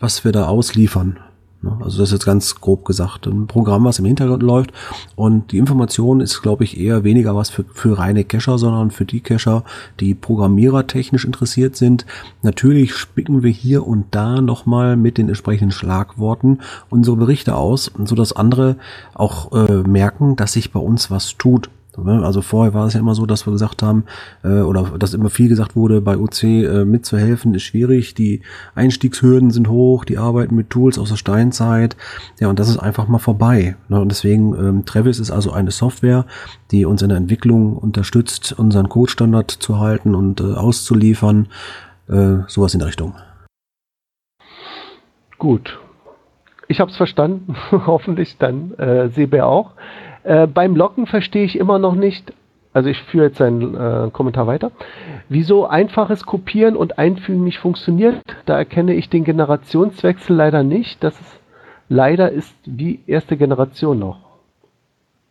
[0.00, 1.18] was wir da ausliefern.
[1.62, 1.76] Ne?
[1.80, 3.26] Also das ist jetzt ganz grob gesagt.
[3.26, 4.72] Ein Programm, was im Hintergrund läuft.
[5.14, 9.04] Und die Information ist, glaube ich, eher weniger was für, für reine Cacher, sondern für
[9.04, 9.64] die Cacher,
[10.00, 12.06] die programmierertechnisch interessiert sind.
[12.42, 18.32] Natürlich spicken wir hier und da nochmal mit den entsprechenden Schlagworten unsere Berichte aus, sodass
[18.32, 18.76] andere
[19.14, 21.70] auch äh, merken, dass sich bei uns was tut.
[21.96, 22.24] Ne?
[22.24, 24.04] Also vorher war es ja immer so, dass wir gesagt haben,
[24.42, 28.42] äh, oder dass immer viel gesagt wurde, bei UC äh, mitzuhelfen ist schwierig, die
[28.74, 31.96] Einstiegshürden sind hoch, die arbeiten mit Tools aus der Steinzeit,
[32.38, 33.76] ja, und das ist einfach mal vorbei.
[33.88, 34.00] Ne?
[34.00, 36.26] Und deswegen, ähm, Travis ist also eine Software,
[36.70, 41.48] die uns in der Entwicklung unterstützt, unseren Code-Standard zu halten und äh, auszuliefern,
[42.48, 43.14] sowas in der Richtung.
[45.38, 45.78] Gut.
[46.68, 49.72] Ich habe es verstanden, hoffentlich dann äh, Sebe auch.
[50.22, 52.32] Äh, beim Locken verstehe ich immer noch nicht,
[52.72, 54.70] also ich führe jetzt seinen äh, Kommentar weiter,
[55.28, 58.22] wieso einfaches Kopieren und Einfügen nicht funktioniert.
[58.46, 61.02] Da erkenne ich den Generationswechsel leider nicht.
[61.02, 61.40] Das ist,
[61.88, 64.29] leider ist wie erste Generation noch.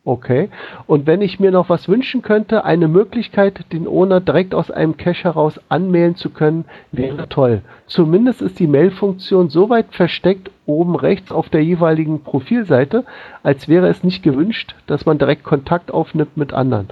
[0.10, 0.50] Okay.
[0.88, 4.98] Und wenn ich mir noch was wünschen könnte, eine Möglichkeit, den Owner direkt aus einem
[4.98, 7.62] Cache heraus anmailen zu können, wäre toll.
[7.86, 13.06] Zumindest ist die Mail-Funktion so weit versteckt oben rechts auf der jeweiligen Profilseite,
[13.44, 16.88] als wäre es nicht gewünscht, dass man direkt Kontakt aufnimmt mit anderen.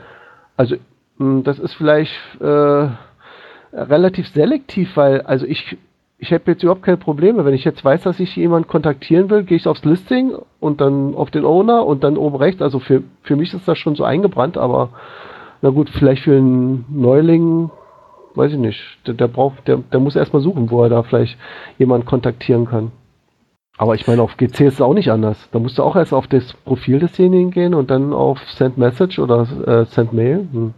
[0.56, 0.76] Also
[1.18, 2.88] hm, das ist vielleicht äh,
[3.74, 5.76] relativ selektiv, weil also ich
[6.20, 7.46] ich habe jetzt überhaupt keine Probleme.
[7.46, 11.14] Wenn ich jetzt weiß, dass ich jemanden kontaktieren will, gehe ich aufs Listing und dann
[11.14, 12.62] auf den Owner und dann oben rechts.
[12.62, 14.90] Also für, für mich ist das schon so eingebrannt, aber
[15.62, 17.70] na gut, vielleicht für einen Neuling,
[18.34, 18.82] weiß ich nicht.
[19.06, 21.38] Der, der braucht, der, der muss erstmal suchen, wo er da vielleicht
[21.78, 22.92] jemanden kontaktieren kann.
[23.78, 25.50] Aber ich meine, auf GC ist es auch nicht anders.
[25.52, 29.20] Da musst du auch erst auf das Profil desjenigen gehen und dann auf Send Message
[29.20, 30.48] oder äh, Send Mail.
[30.52, 30.74] Hm.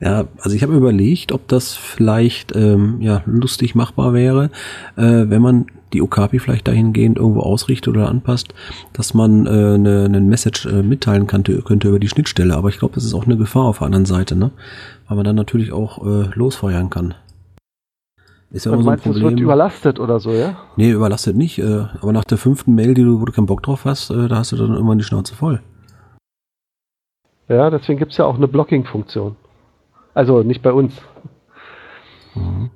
[0.00, 4.50] Ja, also ich habe überlegt, ob das vielleicht ähm, ja lustig machbar wäre,
[4.96, 8.54] äh, wenn man die Okapi vielleicht dahingehend irgendwo ausrichtet oder anpasst,
[8.92, 12.54] dass man äh, eine, eine Message äh, mitteilen könnte, könnte über die Schnittstelle.
[12.56, 14.52] Aber ich glaube, das ist auch eine Gefahr auf der anderen Seite, ne?
[15.08, 17.14] Weil man dann natürlich auch äh, losfeuern kann.
[18.52, 19.26] Ist ja immer so ein Problem.
[19.26, 20.56] Es wird überlastet oder so, ja?
[20.76, 21.58] Nee, überlastet nicht.
[21.58, 24.28] Äh, aber nach der fünften Mail, die du, wo du keinen Bock drauf hast, äh,
[24.28, 25.60] da hast du dann irgendwann die Schnauze voll.
[27.48, 29.36] Ja, deswegen gibt's ja auch eine Blocking-Funktion.
[30.20, 30.92] Also nicht bei uns.
[32.34, 32.68] Mhm.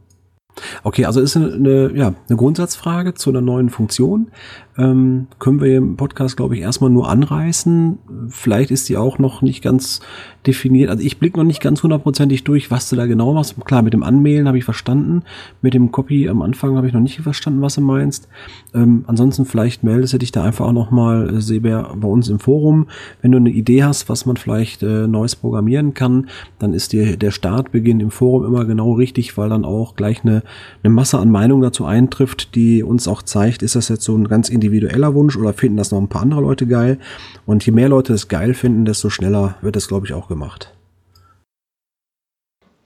[0.82, 4.30] Okay, also ist eine, ja, eine Grundsatzfrage zu einer neuen Funktion.
[4.76, 7.98] Ähm, können wir im Podcast, glaube ich, erstmal nur anreißen.
[8.28, 10.00] Vielleicht ist die auch noch nicht ganz
[10.46, 10.90] definiert.
[10.90, 13.54] Also ich blicke noch nicht ganz hundertprozentig durch, was du da genau machst.
[13.64, 15.22] Klar, mit dem Anmailen habe ich verstanden.
[15.62, 18.28] Mit dem Copy am Anfang habe ich noch nicht verstanden, was du meinst.
[18.74, 22.40] Ähm, ansonsten vielleicht meldest du dich da einfach auch nochmal, äh, Seber, bei uns im
[22.40, 22.88] Forum.
[23.22, 27.16] Wenn du eine Idee hast, was man vielleicht äh, Neues programmieren kann, dann ist dir
[27.16, 30.42] der Startbeginn im Forum immer genau richtig, weil dann auch gleich eine,
[30.82, 34.28] eine Masse an Meinungen dazu eintrifft, die uns auch zeigt, ist das jetzt so ein
[34.28, 36.98] ganz individueller Wunsch oder finden das noch ein paar andere Leute geil.
[37.46, 40.72] Und je mehr Leute es geil finden, desto schneller wird es, glaube ich, auch gemacht.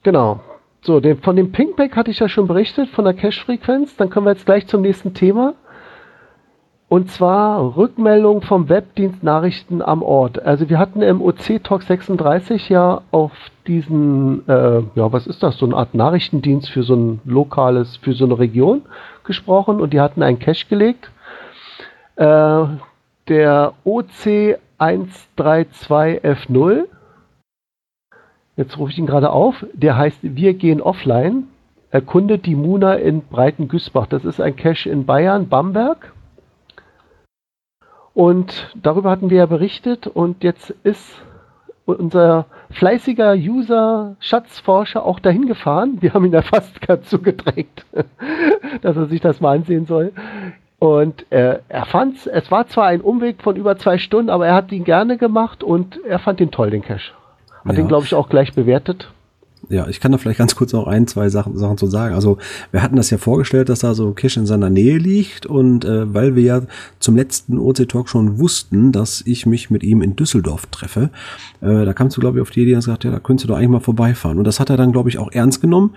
[0.03, 0.41] Genau.
[0.81, 3.95] So, den, von dem Pinkback hatte ich ja schon berichtet, von der Cache-Frequenz.
[3.97, 5.55] Dann kommen wir jetzt gleich zum nächsten Thema.
[6.87, 10.41] Und zwar Rückmeldung vom Webdienst Nachrichten am Ort.
[10.41, 13.31] Also wir hatten im OC Talk 36 ja auf
[13.67, 18.13] diesen, äh, ja, was ist das, so eine Art Nachrichtendienst für so ein lokales, für
[18.13, 18.81] so eine Region
[19.23, 21.11] gesprochen und die hatten einen Cache gelegt.
[22.19, 22.65] Äh,
[23.29, 26.83] der OC132F0,
[28.57, 31.47] jetzt rufe ich ihn gerade auf, der heißt Wir gehen offline,
[31.91, 34.07] erkundet die Muna in Breitengüßbach.
[34.07, 36.11] Das ist ein Cache in Bayern, Bamberg.
[38.13, 41.21] Und darüber hatten wir ja berichtet und jetzt ist
[41.85, 46.01] unser fleißiger User, Schatzforscher auch dahin gefahren.
[46.01, 47.85] Wir haben ihn ja fast dazu gedrängt,
[48.81, 50.11] dass er sich das mal ansehen soll.
[50.79, 54.55] Und äh, er fand es war zwar ein Umweg von über zwei Stunden, aber er
[54.55, 57.11] hat ihn gerne gemacht und er fand den toll, den Cache.
[57.65, 57.73] Hat ja.
[57.73, 59.09] den, glaube ich, auch gleich bewertet.
[59.67, 62.15] Ja, ich kann da vielleicht ganz kurz noch ein, zwei Sachen, Sachen zu sagen.
[62.15, 62.37] Also
[62.71, 66.13] wir hatten das ja vorgestellt, dass da so Cache in seiner Nähe liegt und äh,
[66.13, 66.61] weil wir ja
[66.99, 71.09] zum letzten OC Talk schon wussten, dass ich mich mit ihm in Düsseldorf treffe,
[71.61, 73.47] äh, da kamst du glaube ich auf die Idee und gesagt, ja, da könntest du
[73.49, 74.37] doch eigentlich mal vorbeifahren.
[74.37, 75.93] Und das hat er dann glaube ich auch ernst genommen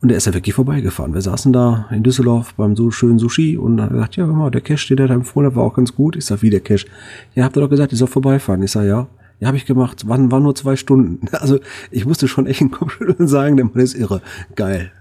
[0.00, 1.12] Und er ist ja wirklich vorbeigefahren.
[1.12, 4.50] Wir saßen da in Düsseldorf beim so schönen Sushi und haben gesagt, ja, hör mal,
[4.50, 6.14] der Cash, den er da empfohlen hat, war auch ganz gut.
[6.14, 6.86] Ich sag, wie der Cash?
[7.34, 8.62] Ja, habt ihr doch gesagt, ich soll vorbeifahren.
[8.62, 9.08] Ich sag, ja.
[9.40, 10.08] Ja, habe ich gemacht.
[10.08, 11.26] Waren, waren nur zwei Stunden.
[11.32, 11.58] Also
[11.90, 14.22] ich musste schon echt den Kopf sagen, der Mann ist irre.
[14.54, 14.92] Geil.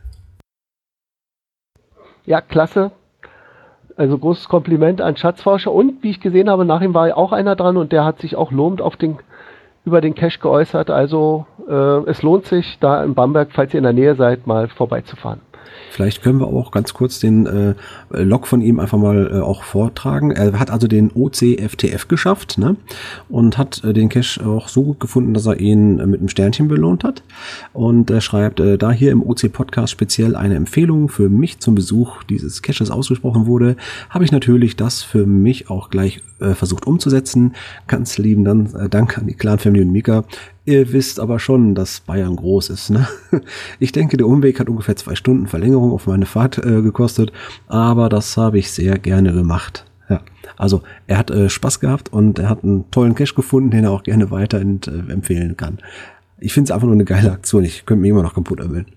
[2.26, 2.92] Ja, klasse.
[3.96, 7.56] Also großes Kompliment an Schatzforscher und wie ich gesehen habe, nach ihm war auch einer
[7.56, 9.18] dran und der hat sich auch lobend auf den,
[9.88, 10.90] über den Cache geäußert.
[10.90, 14.68] Also äh, es lohnt sich, da in Bamberg, falls ihr in der Nähe seid, mal
[14.68, 15.40] vorbeizufahren.
[15.92, 17.74] Vielleicht können wir auch ganz kurz den äh,
[18.12, 20.32] Log von ihm einfach mal äh, auch vortragen.
[20.32, 22.76] Er hat also den OCFTF geschafft ne?
[23.30, 26.30] und hat äh, den Cache auch so gut gefunden, dass er ihn äh, mit einem
[26.30, 27.24] Sternchen belohnt hat.
[27.74, 32.24] Und er schreibt, äh, da hier im OC-Podcast speziell eine Empfehlung für mich zum Besuch
[32.24, 33.76] dieses Caches ausgesprochen wurde,
[34.10, 37.56] habe ich natürlich das für mich auch gleich äh, versucht umzusetzen.
[37.88, 40.26] Ganz lieben Dank an die Clan-Family und Mika.
[40.68, 42.90] Ihr wisst aber schon, dass Bayern groß ist.
[42.90, 43.08] Ne?
[43.80, 47.32] Ich denke, der Umweg hat ungefähr zwei Stunden Verlängerung auf meine Fahrt äh, gekostet,
[47.68, 49.86] aber das habe ich sehr gerne gemacht.
[50.10, 50.20] Ja,
[50.58, 53.92] also er hat äh, Spaß gehabt und er hat einen tollen Cash gefunden, den er
[53.92, 55.78] auch gerne weiter äh, empfehlen kann.
[56.38, 57.64] Ich finde es einfach nur eine geile Aktion.
[57.64, 58.88] Ich könnte mich immer noch kaputt erwähnen.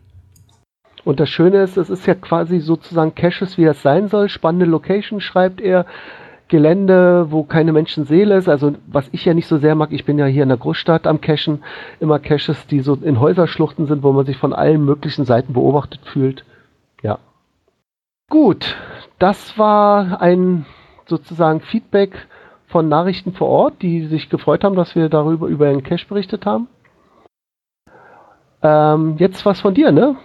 [1.04, 4.28] Und das Schöne ist, es ist ja quasi sozusagen Caches, wie es sein soll.
[4.28, 5.87] Spannende Location, schreibt er.
[6.51, 8.49] Gelände, wo keine Menschenseele ist.
[8.49, 11.07] Also was ich ja nicht so sehr mag, ich bin ja hier in der Großstadt
[11.07, 11.63] am Cachen,
[12.01, 16.01] immer Caches, die so in Häuserschluchten sind, wo man sich von allen möglichen Seiten beobachtet
[16.05, 16.45] fühlt.
[17.03, 17.19] Ja.
[18.29, 18.77] Gut,
[19.19, 20.67] das war ein
[21.07, 22.27] sozusagen Feedback
[22.67, 26.47] von Nachrichten vor Ort, die sich gefreut haben, dass wir darüber über einen Cache berichtet
[26.47, 26.69] haben.
[28.63, 30.17] Ähm, jetzt was von dir, ne?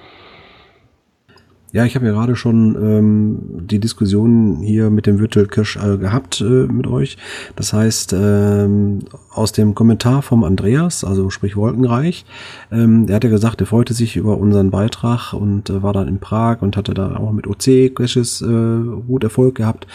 [1.75, 5.97] Ja, ich habe ja gerade schon ähm, die Diskussion hier mit dem Virtual Cache äh,
[5.97, 7.17] gehabt äh, mit euch.
[7.57, 12.23] Das heißt, ähm, aus dem Kommentar vom Andreas, also sprich Wolkenreich,
[12.71, 16.07] ähm, der hat ja gesagt, er freute sich über unseren Beitrag und äh, war dann
[16.07, 19.85] in Prag und hatte da auch mit OC-Caches äh, gut Erfolg gehabt.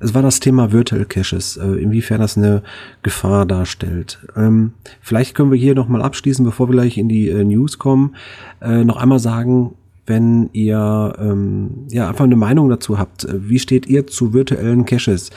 [0.00, 2.64] Es war das Thema Virtual Caches, äh, inwiefern das eine
[3.04, 4.18] Gefahr darstellt.
[4.34, 8.16] Ähm, vielleicht können wir hier nochmal abschließen, bevor wir gleich in die äh, News kommen,
[8.60, 9.76] äh, noch einmal sagen,
[10.08, 13.26] wenn ihr ähm, ja einfach eine Meinung dazu habt.
[13.30, 15.30] Wie steht ihr zu virtuellen Caches?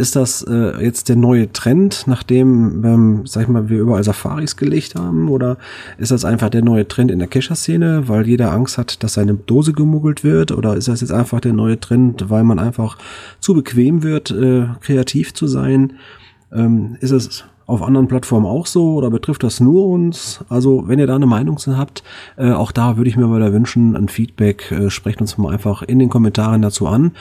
[0.00, 4.56] Ist das äh, jetzt der neue Trend, nachdem, ähm, sag ich mal, wir überall Safaris
[4.56, 5.28] gelegt haben?
[5.28, 5.58] Oder
[5.98, 9.34] ist das einfach der neue Trend in der Cacher-Szene, weil jeder Angst hat, dass seine
[9.34, 10.52] Dose gemuggelt wird?
[10.52, 12.96] Oder ist das jetzt einfach der neue Trend, weil man einfach
[13.40, 15.92] zu bequem wird, äh, kreativ zu sein?
[16.50, 20.44] Ähm, ist es auf anderen Plattformen auch so oder betrifft das nur uns?
[20.48, 22.02] Also, wenn ihr da eine Meinung zu habt,
[22.36, 25.52] äh, auch da würde ich mir mal da wünschen, ein Feedback, äh, sprecht uns mal
[25.52, 27.12] einfach in den Kommentaren dazu an.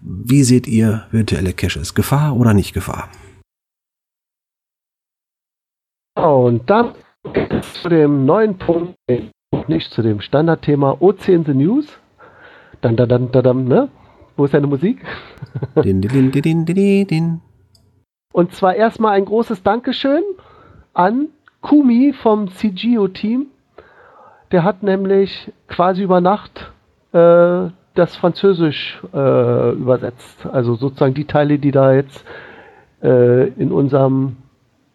[0.00, 1.94] Wie seht ihr virtuelle Caches?
[1.94, 3.08] Gefahr oder nicht Gefahr?
[6.14, 6.94] Und dann
[7.82, 8.94] zu dem neuen Punkt,
[9.68, 11.86] nicht zu dem Standardthema OC in the News.
[12.80, 13.88] Dann, dann, dann, dann, ne?
[14.36, 15.04] Wo ist deine Musik?
[15.84, 17.40] din, din, din, din, din, din.
[18.32, 20.22] Und zwar erstmal ein großes Dankeschön
[20.92, 21.28] an
[21.60, 23.46] Kumi vom CGO-Team.
[24.52, 26.72] Der hat nämlich quasi über Nacht
[27.12, 30.46] äh, das Französisch äh, übersetzt.
[30.46, 32.24] Also sozusagen die Teile, die da jetzt
[33.02, 34.36] äh, in unserem,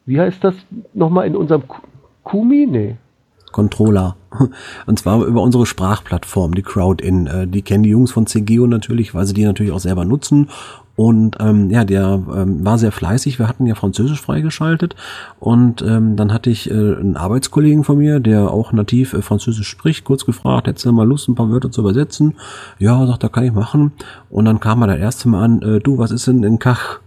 [0.05, 0.55] wie heißt das
[0.93, 1.63] nochmal, in unserem
[2.23, 2.67] Kumi?
[2.69, 2.95] Nee.
[3.51, 4.15] Controller.
[4.85, 7.27] Und zwar über unsere Sprachplattform, die Crowdin.
[7.27, 10.49] Äh, die kennen die Jungs von CGO natürlich, weil sie die natürlich auch selber nutzen
[10.95, 13.39] und ähm, ja, der ähm, war sehr fleißig.
[13.39, 14.95] Wir hatten ja Französisch freigeschaltet.
[15.39, 19.67] Und ähm, dann hatte ich äh, einen Arbeitskollegen von mir, der auch nativ äh, Französisch
[19.67, 22.35] spricht, kurz gefragt, hättest du mal Lust, ein paar Wörter zu übersetzen?
[22.77, 23.91] Ja, sagt er, kann ich machen.
[24.29, 26.99] Und dann kam er das erste Mal an, äh, du, was ist denn ein Kach?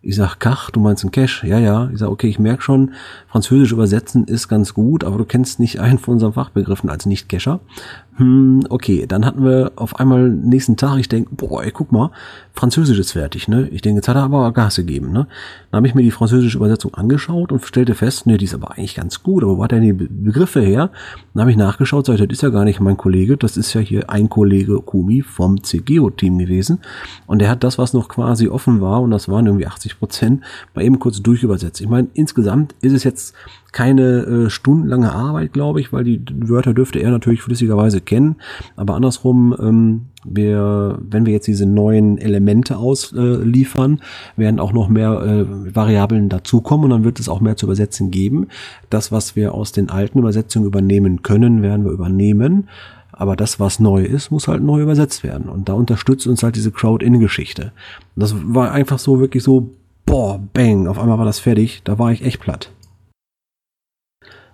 [0.00, 1.42] Ich sag, Kach, du meinst ein Cash?
[1.42, 1.90] Ja, ja.
[1.92, 2.92] Ich sag, okay, ich merk schon,
[3.26, 7.58] Französisch übersetzen ist ganz gut, aber du kennst nicht einen von unseren Fachbegriffen als Nicht-Cacher.
[8.18, 12.10] Hm, okay, dann hatten wir auf einmal nächsten Tag, ich denke, boah, ey, guck mal,
[12.52, 13.68] Französisch ist fertig, ne?
[13.68, 15.28] Ich denke, jetzt hat er aber Gas gegeben, ne?
[15.70, 18.72] Dann habe ich mir die französische Übersetzung angeschaut und stellte fest, ne, die ist aber
[18.72, 20.90] eigentlich ganz gut, aber wo hat er die Begriffe her?
[21.32, 23.80] Dann habe ich nachgeschaut, sag das ist ja gar nicht mein Kollege, das ist ja
[23.80, 26.80] hier ein Kollege Kumi vom CGO-Team gewesen
[27.28, 30.42] und der hat das, was noch quasi offen war und das waren irgendwie 80 Prozent,
[30.74, 31.80] mal eben kurz durchübersetzt.
[31.80, 33.36] Ich meine, insgesamt ist es jetzt
[33.78, 38.34] keine äh, stundenlange Arbeit, glaube ich, weil die Wörter dürfte er natürlich flüssigerweise kennen.
[38.74, 44.88] Aber andersrum, ähm, wir, wenn wir jetzt diese neuen Elemente ausliefern, äh, werden auch noch
[44.88, 48.48] mehr äh, Variablen dazukommen und dann wird es auch mehr zu übersetzen geben.
[48.90, 52.66] Das, was wir aus den alten Übersetzungen übernehmen können, werden wir übernehmen.
[53.12, 55.48] Aber das, was neu ist, muss halt neu übersetzt werden.
[55.48, 57.70] Und da unterstützt uns halt diese Crowd-In-Geschichte.
[58.16, 59.70] Das war einfach so wirklich so,
[60.04, 61.82] boah, bang, auf einmal war das fertig.
[61.84, 62.72] Da war ich echt platt.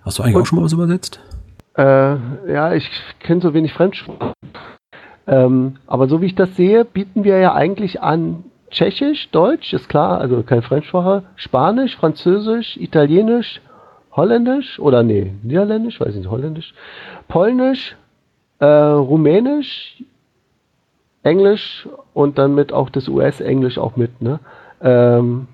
[0.04, 1.20] Hast du eigentlich Und, auch schon mal was übersetzt?
[1.76, 1.82] Äh,
[2.52, 2.88] ja, ich
[3.20, 4.32] kenne so wenig Fremdsprachen.
[5.26, 9.88] Ähm, aber so wie ich das sehe, bieten wir ja eigentlich an Tschechisch, Deutsch, ist
[9.88, 13.62] klar, also keine Fremdsprache, Spanisch, Französisch, Italienisch,
[14.14, 16.74] Holländisch oder nee, Niederländisch, weiß ich nicht, Holländisch,
[17.28, 17.96] Polnisch,
[18.58, 20.02] äh, Rumänisch,
[21.22, 24.40] Englisch und dann mit auch das US-Englisch auch mit, ne?
[24.82, 25.46] Ähm,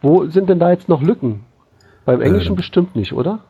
[0.00, 1.44] wo sind denn da jetzt noch Lücken?
[2.06, 2.56] Beim Englischen Ähm.
[2.56, 3.40] bestimmt nicht, oder?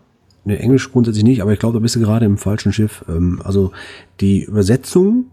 [0.44, 3.04] Ne, Englisch grundsätzlich nicht, aber ich glaube, da bist du gerade im falschen Schiff.
[3.08, 3.72] Ähm, also
[4.20, 5.26] die Übersetzung,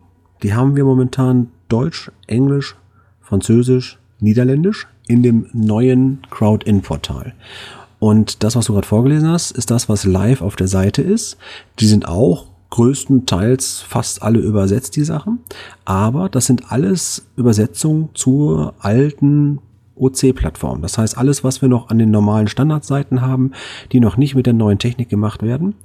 [0.43, 2.75] die haben wir momentan Deutsch, Englisch,
[3.21, 7.33] Französisch, Niederländisch in dem neuen Crowd-In-Portal.
[7.99, 11.37] Und das, was du gerade vorgelesen hast, ist das, was live auf der Seite ist.
[11.79, 15.39] Die sind auch größtenteils fast alle übersetzt, die Sachen.
[15.85, 19.59] Aber das sind alles Übersetzungen zur alten
[19.99, 20.81] OC-Plattform.
[20.81, 23.51] Das heißt, alles, was wir noch an den normalen Standardseiten haben,
[23.91, 25.75] die noch nicht mit der neuen Technik gemacht werden,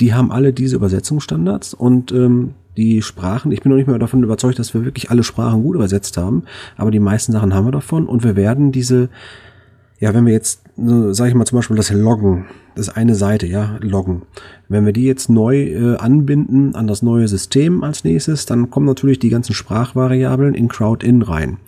[0.00, 4.22] die haben alle diese Übersetzungsstandards und ähm, die Sprachen, ich bin noch nicht mehr davon
[4.22, 6.44] überzeugt, dass wir wirklich alle Sprachen gut übersetzt haben,
[6.76, 9.08] aber die meisten Sachen haben wir davon und wir werden diese,
[9.98, 13.14] ja, wenn wir jetzt, so, sag ich mal zum Beispiel das Loggen, das ist eine
[13.14, 14.22] Seite, ja, Loggen.
[14.68, 18.86] Wenn wir die jetzt neu äh, anbinden an das neue System als nächstes, dann kommen
[18.86, 21.58] natürlich die ganzen Sprachvariablen in Crowd-In rein.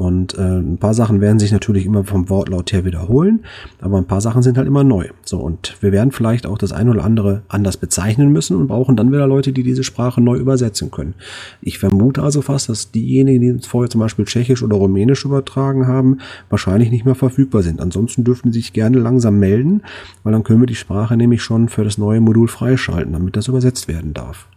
[0.00, 3.40] Und äh, ein paar Sachen werden sich natürlich immer vom Wortlaut her wiederholen,
[3.82, 5.08] aber ein paar Sachen sind halt immer neu.
[5.24, 8.96] So, und wir werden vielleicht auch das eine oder andere anders bezeichnen müssen und brauchen
[8.96, 11.14] dann wieder Leute, die diese Sprache neu übersetzen können.
[11.60, 15.86] Ich vermute also fast, dass diejenigen, die uns vorher zum Beispiel Tschechisch oder Rumänisch übertragen
[15.86, 16.18] haben,
[16.48, 17.80] wahrscheinlich nicht mehr verfügbar sind.
[17.80, 19.82] Ansonsten dürften sie sich gerne langsam melden,
[20.22, 23.46] weil dann können wir die Sprache nämlich schon für das neue Modul freischalten, damit das
[23.46, 24.48] übersetzt werden darf.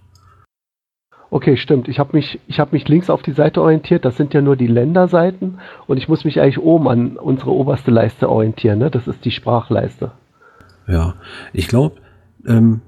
[1.30, 1.88] Okay, stimmt.
[1.88, 4.04] Ich habe mich, ich hab mich links auf die Seite orientiert.
[4.04, 7.92] Das sind ja nur die Länderseiten und ich muss mich eigentlich oben an unsere oberste
[7.92, 8.80] Leiste orientieren.
[8.80, 8.90] Ne?
[8.90, 10.10] Das ist die Sprachleiste.
[10.88, 11.14] Ja,
[11.54, 11.98] ich glaube,
[12.48, 12.82] ähm,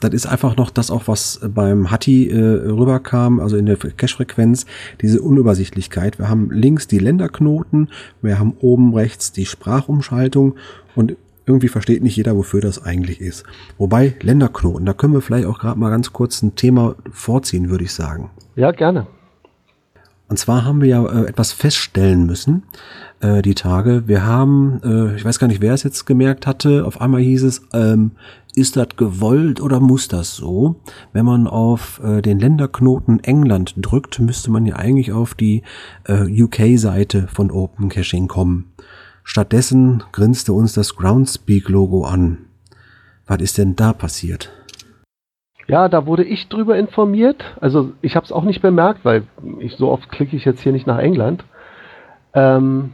[0.00, 4.64] das ist einfach noch das auch, was beim Hatti äh, rüberkam, also in der Cache-Frequenz,
[5.02, 6.18] diese Unübersichtlichkeit.
[6.18, 7.90] Wir haben links die Länderknoten,
[8.22, 10.54] wir haben oben rechts die Sprachumschaltung
[10.94, 13.44] und irgendwie versteht nicht jeder, wofür das eigentlich ist.
[13.78, 17.84] Wobei Länderknoten, da können wir vielleicht auch gerade mal ganz kurz ein Thema vorziehen, würde
[17.84, 18.30] ich sagen.
[18.56, 19.06] Ja, gerne.
[20.28, 22.64] Und zwar haben wir ja äh, etwas feststellen müssen,
[23.20, 24.08] äh, die Tage.
[24.08, 27.44] Wir haben, äh, ich weiß gar nicht, wer es jetzt gemerkt hatte, auf einmal hieß
[27.44, 28.12] es, ähm,
[28.56, 30.76] ist das gewollt oder muss das so?
[31.12, 35.62] Wenn man auf äh, den Länderknoten England drückt, müsste man ja eigentlich auf die
[36.08, 38.72] äh, UK-Seite von Open Caching kommen.
[39.28, 42.46] Stattdessen grinste uns das Groundspeak-Logo an.
[43.26, 44.52] Was ist denn da passiert?
[45.66, 47.44] Ja, da wurde ich drüber informiert.
[47.60, 49.24] Also ich habe es auch nicht bemerkt, weil
[49.58, 51.42] ich so oft klicke ich jetzt hier nicht nach England.
[52.34, 52.92] Ähm,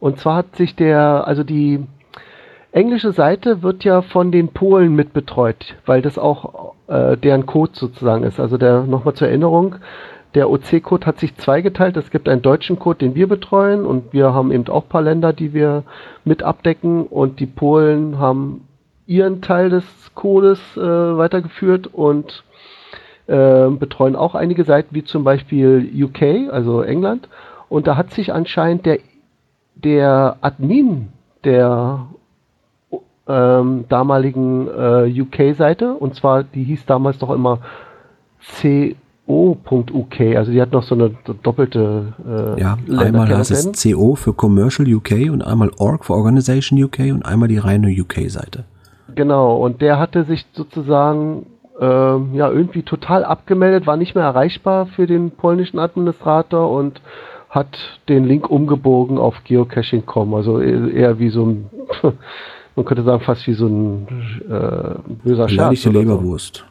[0.00, 1.84] und zwar hat sich der, also die
[2.72, 8.24] englische Seite wird ja von den Polen mitbetreut, weil das auch äh, deren Code sozusagen
[8.24, 8.40] ist.
[8.40, 9.76] Also der nochmal zur Erinnerung,
[10.34, 11.96] der OC-Code hat sich zweigeteilt.
[11.96, 15.02] Es gibt einen deutschen Code, den wir betreuen und wir haben eben auch ein paar
[15.02, 15.84] Länder, die wir
[16.24, 18.68] mit abdecken und die Polen haben
[19.06, 22.44] ihren Teil des Codes äh, weitergeführt und
[23.26, 27.28] äh, betreuen auch einige Seiten, wie zum Beispiel UK, also England.
[27.68, 28.98] Und da hat sich anscheinend der,
[29.74, 31.08] der Admin
[31.44, 32.06] der
[33.26, 37.60] ähm, damaligen äh, UK-Seite, und zwar, die hieß damals doch immer
[39.28, 41.10] co.uk, also die hat noch so eine
[41.42, 42.14] doppelte
[42.56, 47.12] äh, Ja, einmal heißt es CO für Commercial UK und einmal Org für Organization UK
[47.12, 48.64] und einmal die reine UK-Seite.
[49.14, 51.46] Genau, und der hatte sich sozusagen
[51.80, 57.00] ähm, ja irgendwie total abgemeldet, war nicht mehr erreichbar für den polnischen Administrator und
[57.50, 61.66] hat den Link umgebogen auf geocaching.com, also e-, eher wie so ein,
[62.76, 64.06] man könnte sagen fast wie so ein
[64.48, 65.82] äh, böser Scherz.
[65.82, 66.64] Beleidigte oder so.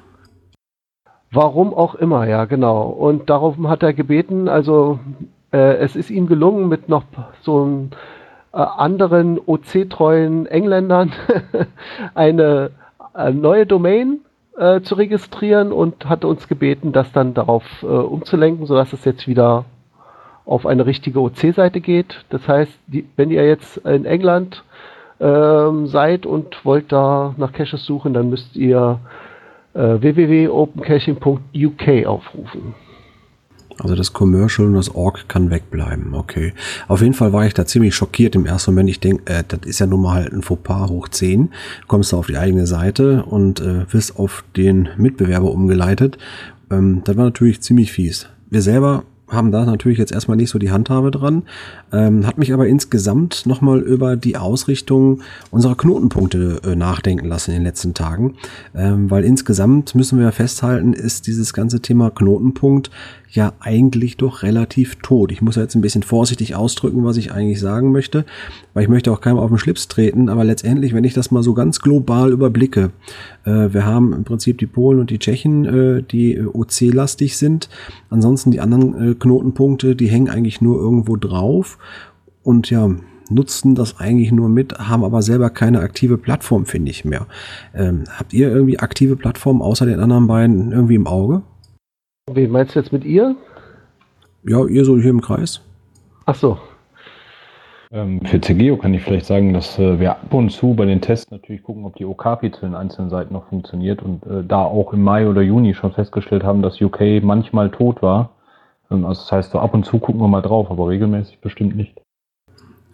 [1.32, 2.84] Warum auch immer, ja, genau.
[2.88, 5.00] Und darum hat er gebeten, also
[5.52, 7.04] äh, es ist ihm gelungen, mit noch
[7.42, 7.88] so
[8.54, 11.12] äh, anderen OC-treuen Engländern
[12.16, 12.72] eine,
[13.14, 14.22] äh, neue Domain
[14.58, 19.28] äh, zu registrieren und hat uns gebeten, das dann darauf äh, umzulenken, sodass es jetzt
[19.28, 19.66] wieder
[20.46, 22.24] auf eine richtige OC-Seite geht.
[22.30, 24.64] Das heißt, die, wenn ihr jetzt in England
[25.20, 29.00] ähm, seid und wollt da nach Caches suchen, dann müsst ihr
[29.78, 32.76] äh, www.opencaching.uk aufrufen.
[33.80, 36.54] Also das Commercial und das Org kann wegbleiben, okay.
[36.88, 38.90] Auf jeden Fall war ich da ziemlich schockiert im ersten Moment.
[38.90, 41.52] Ich denke, äh, das ist ja nun mal halt ein Fauxpas hoch 10.
[41.88, 46.18] Kommst du auf die eigene Seite und äh, wirst auf den Mitbewerber umgeleitet.
[46.72, 48.28] Ähm, das war natürlich ziemlich fies.
[48.50, 51.44] Wir selber haben da natürlich jetzt erstmal nicht so die Handhabe dran,
[51.92, 55.22] ähm, hat mich aber insgesamt nochmal über die Ausrichtung
[55.52, 58.36] unserer Knotenpunkte äh, nachdenken lassen in den letzten Tagen,
[58.74, 62.90] ähm, weil insgesamt müssen wir festhalten, ist dieses ganze Thema Knotenpunkt
[63.30, 65.32] ja eigentlich doch relativ tot.
[65.32, 68.26] Ich muss jetzt ein bisschen vorsichtig ausdrücken, was ich eigentlich sagen möchte,
[68.74, 71.44] weil ich möchte auch keinem auf den Schlips treten, aber letztendlich, wenn ich das mal
[71.44, 72.92] so ganz global überblicke,
[73.46, 77.70] äh, wir haben im Prinzip die Polen und die Tschechen, äh, die äh, OC-lastig sind,
[78.10, 81.78] ansonsten die anderen äh, Knotenpunkte, die hängen eigentlich nur irgendwo drauf
[82.44, 82.90] und ja,
[83.30, 87.28] nutzen das eigentlich nur mit, haben aber selber keine aktive Plattform, finde ich mehr.
[87.74, 91.42] Ähm, habt ihr irgendwie aktive Plattformen außer den anderen beiden irgendwie im Auge?
[92.30, 93.36] Wie meinst du jetzt mit ihr?
[94.44, 95.62] Ja, ihr so hier im Kreis.
[96.26, 96.58] Ach so.
[97.90, 101.00] Ähm, für CGO kann ich vielleicht sagen, dass äh, wir ab und zu bei den
[101.00, 104.64] Tests natürlich gucken, ob die Okapi zu den einzelnen Seiten noch funktioniert und äh, da
[104.64, 108.32] auch im Mai oder Juni schon festgestellt haben, dass UK manchmal tot war.
[108.92, 111.78] Ähm, also das heißt, so ab und zu gucken wir mal drauf, aber regelmäßig bestimmt
[111.78, 111.96] nicht.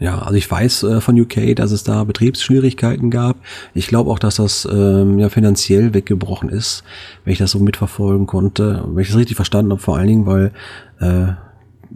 [0.04, 3.38] Ja, also ich weiß äh, von UK, dass es da Betriebsschwierigkeiten gab.
[3.74, 6.84] Ich glaube auch, dass das ähm, ja finanziell weggebrochen ist,
[7.24, 8.84] wenn ich das so mitverfolgen konnte.
[8.86, 10.52] Wenn ich das richtig verstanden habe, vor allen Dingen, weil
[11.00, 11.32] äh,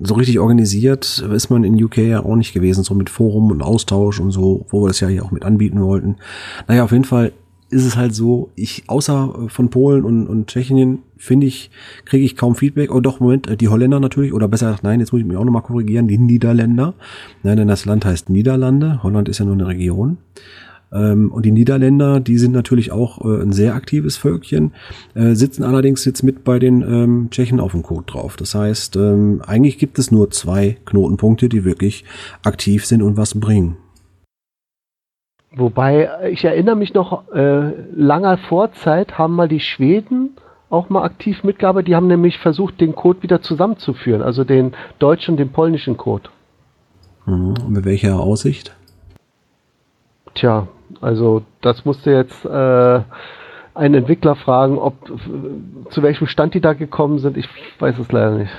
[0.01, 3.62] so richtig organisiert ist man in UK ja auch nicht gewesen, so mit Forum und
[3.62, 6.16] Austausch und so, wo wir das ja hier auch mit anbieten wollten.
[6.70, 7.34] Naja, auf jeden Fall
[7.70, 11.72] ist es halt so, ich, außer äh, von Polen und, und Tschechien, finde ich,
[12.05, 12.93] kriege ich kaum Feedback.
[12.93, 15.38] Oh doch, Moment, äh, die Holländer natürlich, oder besser gesagt, nein, jetzt muss ich mich
[15.38, 16.93] auch nochmal korrigieren, die Niederländer.
[17.43, 20.18] Nein, denn das Land heißt Niederlande, Holland ist ja nur eine Region.
[20.91, 24.72] Ähm, und die Niederländer, die sind natürlich auch äh, ein sehr aktives Völkchen,
[25.15, 28.38] äh, sitzen allerdings jetzt mit bei den ähm, Tschechen auf dem Code drauf.
[28.38, 32.05] Das heißt, ähm, eigentlich gibt es nur zwei Knotenpunkte, die wirklich
[32.43, 33.78] aktiv sind und was bringen.
[35.55, 40.32] Wobei, ich erinnere mich noch, äh, langer Vorzeit haben mal die Schweden
[40.70, 41.88] auch mal aktiv mitgearbeitet.
[41.88, 46.30] Die haben nämlich versucht, den Code wieder zusammenzuführen, also den deutschen und den polnischen Code.
[47.26, 47.55] Mhm.
[47.68, 48.76] Mit welcher Aussicht?
[50.36, 50.68] Tja,
[51.01, 53.01] also das musste jetzt äh,
[53.74, 54.95] ein Entwickler fragen, ob
[55.89, 57.38] zu welchem Stand die da gekommen sind.
[57.38, 57.47] Ich
[57.80, 58.51] weiß es leider nicht.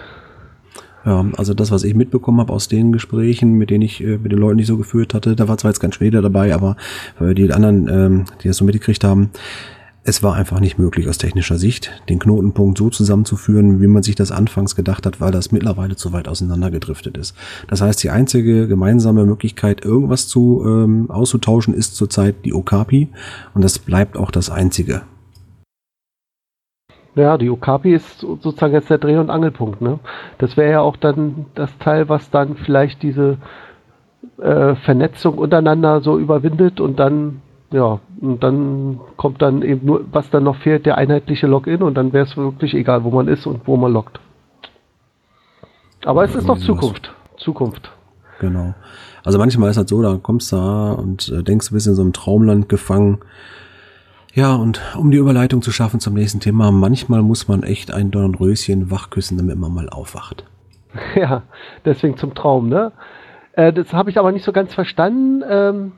[1.04, 4.32] Ja, also das, was ich mitbekommen habe aus den Gesprächen, mit denen ich äh, mit
[4.32, 6.76] den Leuten nicht so geführt hatte, da war zwar jetzt kein Schwede dabei, aber
[7.20, 9.30] äh, die anderen, ähm, die das so mitgekriegt haben,
[10.08, 14.14] es war einfach nicht möglich aus technischer Sicht, den Knotenpunkt so zusammenzuführen, wie man sich
[14.14, 17.36] das anfangs gedacht hat, weil das mittlerweile zu weit auseinandergedriftet ist.
[17.68, 23.08] Das heißt, die einzige gemeinsame Möglichkeit, irgendwas zu ähm, auszutauschen, ist zurzeit die Okapi
[23.52, 25.02] und das bleibt auch das einzige.
[27.14, 29.82] Ja, die Okapi ist sozusagen jetzt der Dreh- und Angelpunkt.
[29.82, 29.98] Ne?
[30.38, 33.36] Das wäre ja auch dann das Teil, was dann vielleicht diese
[34.40, 40.30] äh, Vernetzung untereinander so überwindet und dann ja, und dann kommt dann eben nur, was
[40.30, 43.46] dann noch fehlt, der einheitliche Login und dann wäre es wirklich egal, wo man ist
[43.46, 44.20] und wo man loggt.
[46.04, 47.14] Aber es ist noch Zukunft.
[47.36, 47.90] Zukunft.
[48.40, 48.74] Genau.
[49.24, 51.94] Also manchmal ist halt so, da kommst du da und äh, denkst, du bist in
[51.94, 53.18] so einem Traumland gefangen.
[54.32, 58.10] Ja, und um die Überleitung zu schaffen zum nächsten Thema, manchmal muss man echt ein
[58.10, 60.44] Dornröschen wachküssen, damit man mal aufwacht.
[61.14, 61.42] Ja,
[61.84, 62.92] deswegen zum Traum, ne?
[63.52, 65.42] Äh, das habe ich aber nicht so ganz verstanden.
[65.48, 65.92] Ähm,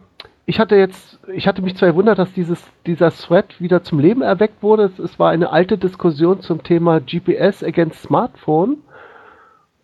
[0.47, 4.23] ich hatte jetzt, ich hatte mich zwar gewundert, dass dieses, dieser Thread wieder zum Leben
[4.23, 4.85] erweckt wurde.
[4.85, 8.79] Es, es war eine alte Diskussion zum Thema GPS against Smartphone,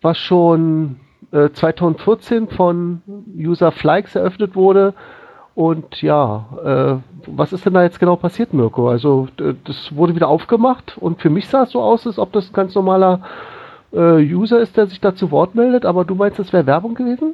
[0.01, 0.99] was schon
[1.31, 3.01] äh, 2014 von
[3.37, 4.93] User Flykes eröffnet wurde.
[5.55, 8.89] Und ja, äh, was ist denn da jetzt genau passiert, Mirko?
[8.89, 12.49] Also das wurde wieder aufgemacht und für mich sah es so aus, als ob das
[12.49, 13.21] ein ganz normaler
[13.91, 16.93] äh, User ist, der sich da zu Wort meldet, aber du meinst, das wäre Werbung
[16.93, 17.33] gewesen?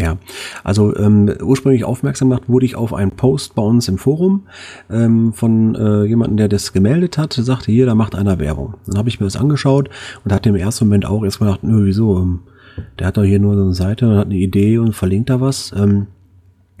[0.00, 0.16] Ja,
[0.64, 4.46] also ähm, ursprünglich aufmerksam gemacht wurde ich auf einen Post bei uns im Forum
[4.88, 8.76] ähm, von äh, jemandem, der das gemeldet hat, sagte, hier, da macht einer Werbung.
[8.86, 9.90] Dann habe ich mir das angeschaut
[10.24, 12.16] und hatte im ersten Moment auch erstmal gedacht, nö, wieso?
[12.16, 12.38] Ähm,
[12.98, 15.42] der hat doch hier nur so eine Seite und hat eine Idee und verlinkt da
[15.42, 15.70] was.
[15.76, 16.06] Ähm,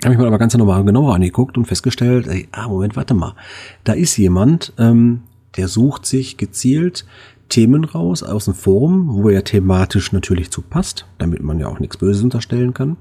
[0.02, 3.34] habe ich mir aber ganz normal genauer angeguckt und festgestellt, ey, ah, Moment, warte mal.
[3.84, 5.24] Da ist jemand, ähm,
[5.58, 7.04] der sucht sich gezielt
[7.50, 11.80] Themen raus aus dem Forum, wo er thematisch natürlich zu passt, damit man ja auch
[11.80, 12.96] nichts Böses unterstellen kann,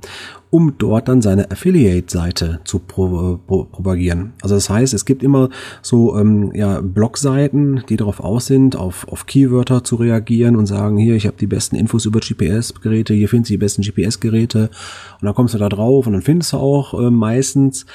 [0.51, 4.33] um dort dann seine Affiliate-Seite zu pro, pro, propagieren.
[4.41, 5.49] Also das heißt, es gibt immer
[5.81, 10.97] so ähm, ja, Blogseiten, die darauf aus sind, auf, auf Keywörter zu reagieren und sagen,
[10.97, 14.69] hier, ich habe die besten Infos über GPS-Geräte, hier findest du die besten GPS-Geräte
[15.21, 17.85] und dann kommst du da drauf und dann findest du auch äh, meistens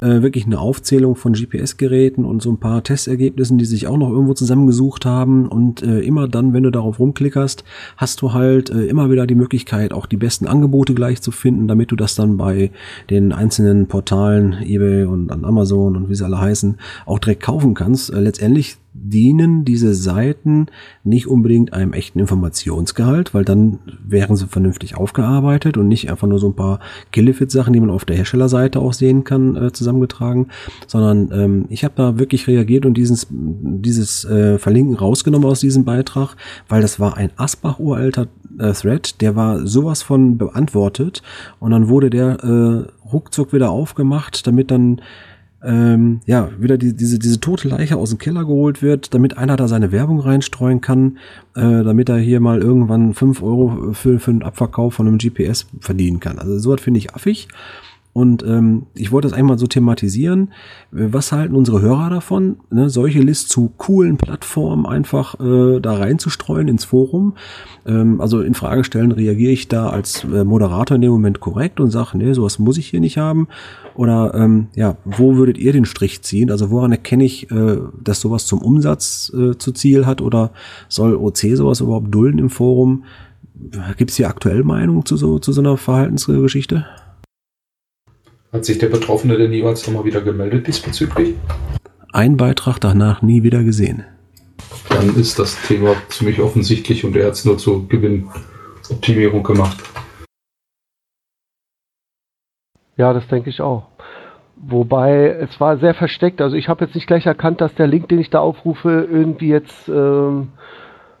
[0.00, 4.10] äh, wirklich eine Aufzählung von GPS-Geräten und so ein paar Testergebnissen, die sich auch noch
[4.10, 5.46] irgendwo zusammengesucht haben.
[5.48, 7.64] Und äh, immer dann, wenn du darauf rumklickerst,
[7.96, 11.68] hast du halt äh, immer wieder die Möglichkeit, auch die besten Angebote gleich zu finden,
[11.68, 12.70] damit du das dann bei
[13.08, 16.76] den einzelnen Portalen, eBay und an Amazon und wie sie alle heißen,
[17.06, 18.12] auch direkt kaufen kannst.
[18.12, 20.66] Äh, letztendlich dienen diese Seiten
[21.04, 26.38] nicht unbedingt einem echten Informationsgehalt, weil dann wären sie vernünftig aufgearbeitet und nicht einfach nur
[26.38, 26.80] so ein paar
[27.12, 30.48] Killefit-Sachen, die man auf der Herstellerseite auch sehen kann, äh, zusammengetragen,
[30.86, 35.84] sondern ähm, ich habe da wirklich reagiert und dieses, dieses äh, Verlinken rausgenommen aus diesem
[35.84, 36.36] Beitrag,
[36.68, 38.26] weil das war ein Asbach-uralter
[38.60, 41.22] äh, Thread, der war sowas von beantwortet
[41.58, 45.00] und dann wurde der äh, ruckzuck wieder aufgemacht, damit dann
[45.62, 49.56] ähm, ja, wieder die, diese, diese tote Leiche aus dem Keller geholt wird, damit einer
[49.56, 51.18] da seine Werbung reinstreuen kann,
[51.54, 55.66] äh, damit er hier mal irgendwann fünf Euro für, für einen Abverkauf von einem GPS
[55.80, 56.38] verdienen kann.
[56.38, 57.48] Also sowas finde ich affig.
[58.20, 60.52] Und ähm, ich wollte das einmal so thematisieren.
[60.90, 66.68] Was halten unsere Hörer davon, ne, solche Lists zu coolen Plattformen einfach äh, da reinzustreuen
[66.68, 67.32] ins Forum?
[67.86, 71.80] Ähm, also in Frage stellen, reagiere ich da als äh, Moderator in dem Moment korrekt
[71.80, 73.48] und sage, nee, sowas muss ich hier nicht haben?
[73.94, 76.50] Oder ähm, ja, wo würdet ihr den Strich ziehen?
[76.50, 80.20] Also woran erkenne ich, äh, dass sowas zum Umsatz äh, zu Ziel hat?
[80.20, 80.50] Oder
[80.90, 83.04] soll OC sowas überhaupt dulden im Forum?
[83.96, 86.84] Gibt es hier aktuell Meinungen zu so, zu so einer Verhaltensgeschichte?
[88.52, 91.36] Hat sich der Betroffene denn jeweils nochmal wieder gemeldet diesbezüglich?
[92.12, 94.04] Ein Beitrag danach nie wieder gesehen.
[94.88, 99.78] Dann ist das Thema ziemlich offensichtlich und er hat es nur zur Gewinnoptimierung gemacht.
[102.96, 103.86] Ja, das denke ich auch.
[104.56, 106.40] Wobei es war sehr versteckt.
[106.40, 109.48] Also ich habe jetzt nicht gleich erkannt, dass der Link, den ich da aufrufe, irgendwie
[109.48, 110.48] jetzt ähm,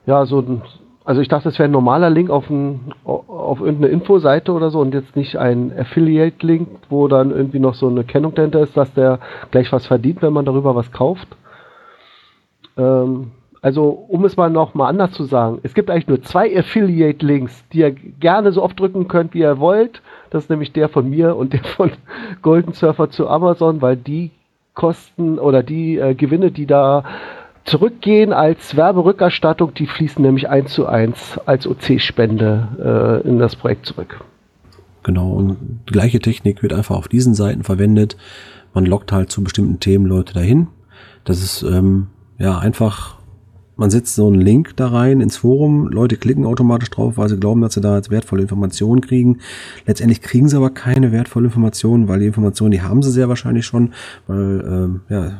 [0.04, 0.62] ja so ein
[1.10, 4.78] also ich dachte, es wäre ein normaler Link auf, ein, auf irgendeine Infoseite oder so
[4.78, 8.94] und jetzt nicht ein Affiliate-Link, wo dann irgendwie noch so eine Kennung dahinter ist, dass
[8.94, 9.18] der
[9.50, 11.26] gleich was verdient, wenn man darüber was kauft.
[12.78, 16.56] Ähm, also um es mal noch mal anders zu sagen, es gibt eigentlich nur zwei
[16.56, 20.02] Affiliate-Links, die ihr gerne so oft drücken könnt, wie ihr wollt.
[20.30, 21.90] Das ist nämlich der von mir und der von
[22.40, 24.30] Golden Surfer zu Amazon, weil die
[24.74, 27.02] Kosten oder die äh, Gewinne, die da
[27.70, 29.72] zurückgehen als Werberückerstattung.
[29.74, 34.24] Die fließen nämlich eins zu eins als OC-Spende äh, in das Projekt zurück.
[35.04, 35.56] Genau, und
[35.88, 38.16] die gleiche Technik wird einfach auf diesen Seiten verwendet.
[38.74, 40.66] Man lockt halt zu bestimmten Themen Leute dahin.
[41.24, 42.08] Das ist ähm,
[42.38, 43.18] ja einfach,
[43.76, 47.38] man setzt so einen Link da rein ins Forum, Leute klicken automatisch drauf, weil sie
[47.38, 49.38] glauben, dass sie da jetzt wertvolle Informationen kriegen.
[49.86, 53.64] Letztendlich kriegen sie aber keine wertvolle Informationen, weil die Informationen, die haben sie sehr wahrscheinlich
[53.64, 53.94] schon,
[54.26, 55.32] weil ähm, ja,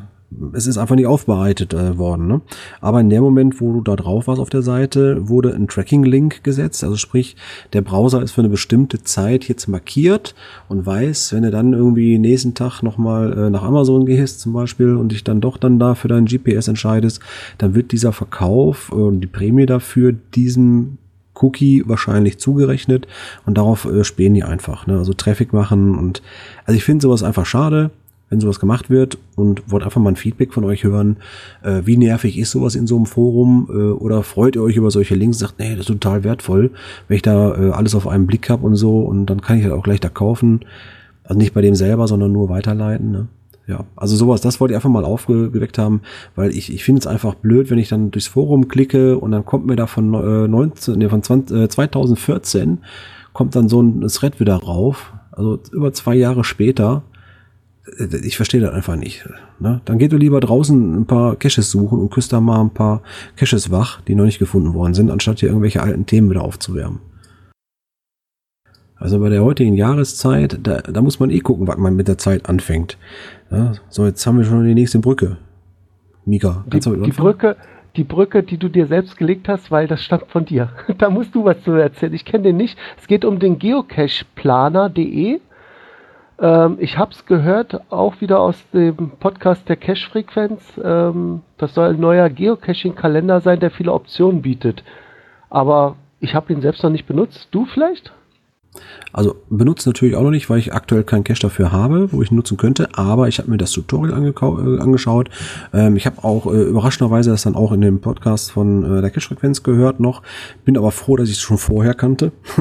[0.52, 2.26] es ist einfach nicht aufbereitet äh, worden.
[2.26, 2.40] Ne?
[2.80, 6.44] Aber in dem Moment, wo du da drauf warst auf der Seite, wurde ein Tracking-Link
[6.44, 6.84] gesetzt.
[6.84, 7.36] Also sprich,
[7.72, 10.34] der Browser ist für eine bestimmte Zeit jetzt markiert
[10.68, 14.94] und weiß, wenn du dann irgendwie nächsten Tag nochmal äh, nach Amazon gehst zum Beispiel
[14.94, 17.20] und dich dann doch dann da für deinen GPS entscheidest,
[17.58, 20.98] dann wird dieser Verkauf und äh, die Prämie dafür diesem
[21.34, 23.06] Cookie wahrscheinlich zugerechnet
[23.46, 24.86] und darauf äh, spähen die einfach.
[24.86, 24.98] Ne?
[24.98, 26.22] Also Traffic machen und
[26.64, 27.90] also ich finde sowas einfach schade
[28.30, 31.16] wenn sowas gemacht wird und wollt einfach mal ein Feedback von euch hören.
[31.62, 33.68] Äh, wie nervig ist sowas in so einem Forum?
[33.68, 35.38] Äh, oder freut ihr euch über solche Links?
[35.38, 36.70] Sagt, nee, das ist total wertvoll,
[37.08, 39.64] wenn ich da äh, alles auf einen Blick habe und so und dann kann ich
[39.64, 40.60] halt auch gleich da kaufen.
[41.24, 43.10] Also nicht bei dem selber, sondern nur weiterleiten.
[43.10, 43.28] Ne?
[43.66, 46.00] Ja, also sowas, das wollte ich einfach mal aufgeweckt haben,
[46.34, 49.44] weil ich, ich finde es einfach blöd, wenn ich dann durchs Forum klicke und dann
[49.44, 52.78] kommt mir da von, äh, 19, nee, von 20, äh, 2014
[53.32, 55.12] kommt dann so ein Thread wieder rauf.
[55.30, 57.02] Also über zwei Jahre später
[57.98, 59.28] ich verstehe das einfach nicht.
[59.58, 59.80] Ne?
[59.84, 63.02] Dann geht du lieber draußen ein paar Caches suchen und küsst da mal ein paar
[63.36, 67.00] Caches wach, die noch nicht gefunden worden sind, anstatt hier irgendwelche alten Themen wieder aufzuwärmen.
[68.96, 72.18] Also bei der heutigen Jahreszeit, da, da muss man eh gucken, was man mit der
[72.18, 72.98] Zeit anfängt.
[73.50, 75.38] Ja, so, jetzt haben wir schon die nächste Brücke.
[76.26, 77.56] Mika, kannst die, du die Brücke,
[77.96, 80.70] die Brücke, die du dir selbst gelegt hast, weil das stammt von dir.
[80.98, 82.12] da musst du was zu erzählen.
[82.12, 82.78] Ich kenne den nicht.
[82.98, 85.40] Es geht um den geocacheplaner.de.
[86.40, 90.80] Ähm, ich habe es gehört, auch wieder aus dem Podcast der Cache-Frequenz.
[90.82, 94.82] Ähm, das soll ein neuer Geocaching-Kalender sein, der viele Optionen bietet.
[95.50, 97.48] Aber ich habe ihn selbst noch nicht benutzt.
[97.50, 98.12] Du vielleicht?
[99.12, 102.30] Also benutzt natürlich auch noch nicht, weil ich aktuell keinen Cache dafür habe, wo ich
[102.30, 105.30] nutzen könnte, aber ich habe mir das Tutorial äh, angeschaut.
[105.72, 109.10] Ähm, ich habe auch äh, überraschenderweise das dann auch in dem Podcast von äh, der
[109.10, 110.22] Cache-Frequenz gehört noch.
[110.64, 112.30] Bin aber froh, dass ich es schon vorher kannte.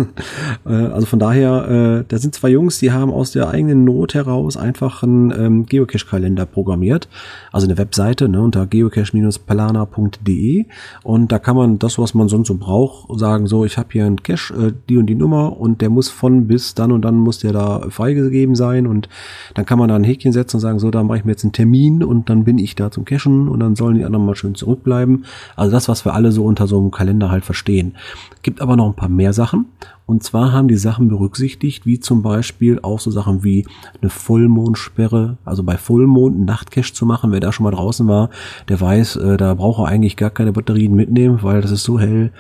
[0.66, 4.16] äh, also von daher, äh, da sind zwei Jungs, die haben aus der eigenen Not
[4.16, 7.08] heraus einfach einen ähm, Geocache-Kalender programmiert.
[7.52, 10.66] Also eine Webseite ne, unter geocache-palana.de
[11.04, 14.06] und da kann man das, was man sonst so braucht, sagen so, ich habe hier
[14.06, 17.18] einen Cache, die und die Nummer und der muss muss von bis dann und dann
[17.18, 19.10] muss der da freigegeben sein und
[19.54, 21.44] dann kann man da ein Häkchen setzen und sagen, so, da mache ich mir jetzt
[21.44, 24.36] einen Termin und dann bin ich da zum Cashen und dann sollen die anderen mal
[24.36, 25.26] schön zurückbleiben.
[25.56, 27.96] Also das, was wir alle so unter so einem Kalender halt verstehen.
[28.42, 29.66] Gibt aber noch ein paar mehr Sachen
[30.06, 33.66] und zwar haben die Sachen berücksichtigt, wie zum Beispiel auch so Sachen wie
[34.02, 37.32] eine Vollmondsperre, also bei Vollmond einen Nachtcache zu machen.
[37.32, 38.30] Wer da schon mal draußen war,
[38.70, 42.00] der weiß, äh, da braucht er eigentlich gar keine Batterien mitnehmen, weil das ist so
[42.00, 42.32] hell,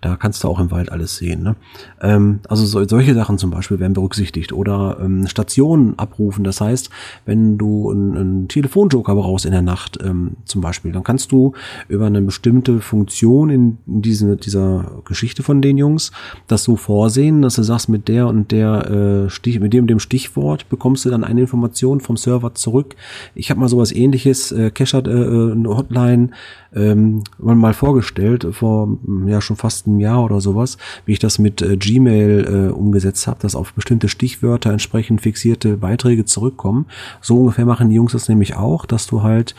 [0.00, 1.42] da kannst du auch im Wald alles sehen.
[1.42, 1.56] Ne?
[2.00, 4.52] Ähm, also so, solche Sachen zum Beispiel werden berücksichtigt.
[4.52, 6.44] Oder ähm, Stationen abrufen.
[6.44, 6.90] Das heißt,
[7.26, 11.52] wenn du einen, Telefonjoker brauchst in der Nacht ähm, zum Beispiel, dann kannst du
[11.88, 16.12] über eine bestimmte Funktion in, in diese, dieser Geschichte von den Jungs
[16.46, 18.90] das so vorsehen, dass du sagst, mit der und der
[19.26, 22.94] äh, Stich, mit dem und dem Stichwort bekommst du dann eine Information vom Server zurück.
[23.34, 26.30] Ich habe mal sowas ähnliches, äh, Cached, äh, äh, eine Hotline,
[26.74, 31.62] ähm, mal vorgestellt, vor ja schon fast einem Jahr oder sowas, wie ich das mit
[31.62, 36.86] äh, Gmail äh, umgesetzt habe, dass auf bestimmte Stichwörter entsprechend fixierte Beiträge zurückkommen.
[37.20, 39.54] So ungefähr machen die Jungs das nämlich auch, dass du halt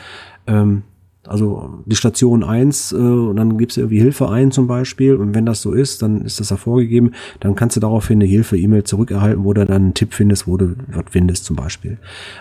[0.48, 0.84] ähm,
[1.30, 5.36] also die Station eins äh, und dann gibst du irgendwie Hilfe ein zum Beispiel und
[5.36, 9.44] wenn das so ist, dann ist das hervorgegeben, dann kannst du daraufhin eine Hilfe-E-Mail zurückerhalten,
[9.44, 11.98] wo du dann einen Tipp findest, wo du was findest zum Beispiel.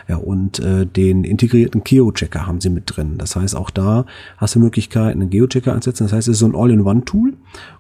[0.09, 3.14] Ja, und äh, den integrierten Geo-Checker haben sie mit drin.
[3.18, 4.07] Das heißt, auch da
[4.39, 6.05] hast du Möglichkeit, einen Geo-Checker einzusetzen.
[6.05, 7.34] Das heißt, es ist so ein All-in-One-Tool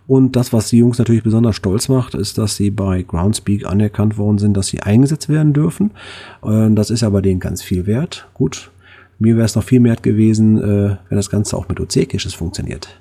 [0.08, 4.16] und das, was die Jungs natürlich besonders stolz macht, ist, dass sie bei Groundspeak anerkannt
[4.16, 5.90] worden sind, dass sie eingesetzt werden dürfen.
[6.42, 8.26] Äh, das ist aber denen ganz viel wert.
[8.34, 8.70] Gut,
[9.18, 13.00] mir wäre es noch viel mehr gewesen, äh, wenn das Ganze auch mit OC-Caches funktioniert.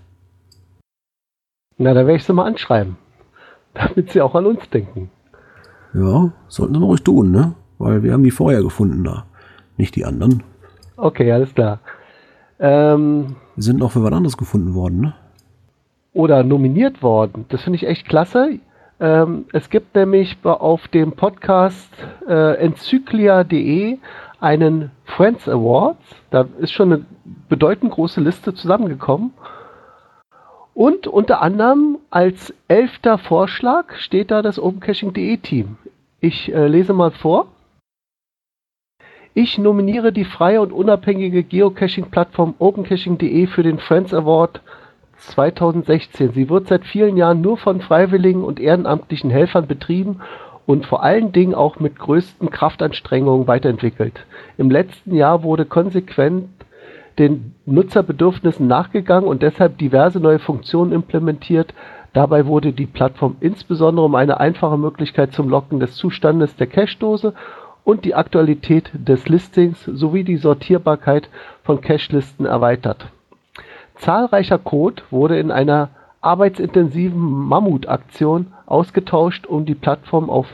[1.78, 2.97] Na, da werde ich sie mal anschreiben.
[3.74, 5.11] Damit sie auch an uns denken.
[5.93, 7.53] Ja, sollten sie mal ruhig tun, ne?
[7.78, 9.26] Weil wir haben die vorher gefunden da.
[9.78, 10.43] Nicht die anderen.
[10.95, 11.80] Okay, alles klar.
[12.59, 15.13] Ähm, wir sind noch für was anderes gefunden worden, ne?
[16.13, 17.45] Oder nominiert worden.
[17.49, 18.59] Das finde ich echt klasse.
[18.99, 21.91] Ähm, es gibt nämlich auf dem Podcast
[22.28, 23.99] äh, enzyklia.de
[24.39, 25.99] einen Friends Awards.
[26.29, 27.05] Da ist schon eine
[27.49, 29.33] bedeutend große Liste zusammengekommen.
[30.73, 35.77] Und unter anderem als elfter Vorschlag steht da das OpenCaching.de Team.
[36.19, 37.47] Ich äh, lese mal vor.
[39.33, 44.61] Ich nominiere die freie und unabhängige Geocaching-Plattform OpenCaching.de für den Friends Award
[45.17, 46.33] 2016.
[46.33, 50.21] Sie wird seit vielen Jahren nur von freiwilligen und ehrenamtlichen Helfern betrieben
[50.68, 54.26] und vor allen Dingen auch mit größten Kraftanstrengungen weiterentwickelt.
[54.57, 56.49] Im letzten Jahr wurde konsequent
[57.18, 61.74] den Nutzerbedürfnissen nachgegangen und deshalb diverse neue Funktionen implementiert.
[62.13, 67.34] Dabei wurde die Plattform insbesondere um eine einfache Möglichkeit zum Locken des Zustandes der Cache-Dose
[67.86, 71.30] und die Aktualität des Listings sowie die Sortierbarkeit
[71.63, 73.07] von Cache-Listen erweitert.
[73.95, 75.89] Zahlreicher Code wurde in einer
[76.28, 80.45] arbeitsintensiven Mammutaktion ausgetauscht, um die Plattform auf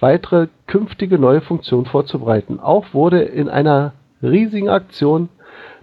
[0.00, 2.60] weitere künftige neue Funktionen vorzubereiten.
[2.60, 5.28] Auch wurde in einer riesigen Aktion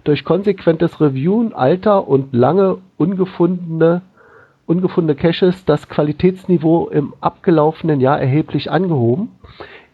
[0.02, 4.02] durch konsequentes Reviewen alter und lange ungefundene,
[4.66, 9.28] ungefundene Caches das Qualitätsniveau im abgelaufenen Jahr erheblich angehoben.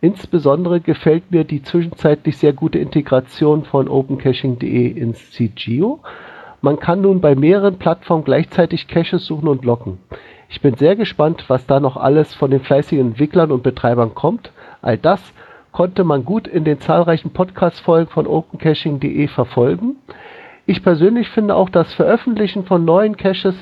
[0.00, 6.00] Insbesondere gefällt mir die zwischenzeitlich sehr gute Integration von OpenCaching.de ins CGO.
[6.64, 9.98] Man kann nun bei mehreren Plattformen gleichzeitig Caches suchen und locken.
[10.48, 14.52] Ich bin sehr gespannt, was da noch alles von den fleißigen Entwicklern und Betreibern kommt.
[14.80, 15.20] All das
[15.72, 19.96] konnte man gut in den zahlreichen Podcast-Folgen von opencaching.de verfolgen.
[20.64, 23.56] Ich persönlich finde auch das Veröffentlichen von neuen Caches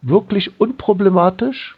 [0.00, 1.76] wirklich unproblematisch,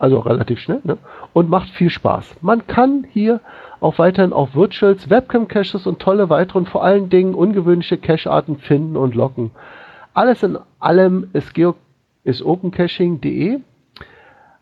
[0.00, 0.98] also relativ schnell, ne?
[1.34, 2.36] und macht viel Spaß.
[2.40, 3.40] Man kann hier
[3.80, 8.96] auch weiterhin auf Virtuals, Webcam-Caches und tolle weitere und vor allen Dingen ungewöhnliche Cache-Arten finden
[8.96, 9.50] und locken.
[10.14, 11.74] Alles in allem ist Geo
[12.24, 13.60] ist opencaching.de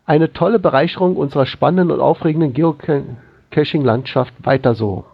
[0.05, 4.33] eine tolle Bereicherung unserer spannenden und aufregenden Geocaching-Landschaft.
[4.43, 5.05] Weiter so.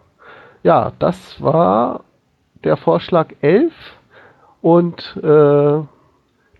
[0.62, 2.04] Ja, das war
[2.64, 3.72] der Vorschlag 11
[4.60, 5.22] und äh,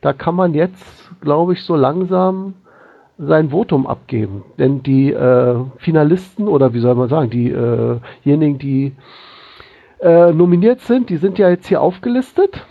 [0.02, 2.54] da kann man jetzt, glaube ich, so langsam
[3.18, 4.44] sein Votum abgeben.
[4.58, 8.92] Denn die äh, Finalisten oder wie soll man sagen, diejenigen, äh die
[10.00, 12.64] äh, nominiert sind, die sind ja jetzt hier aufgelistet.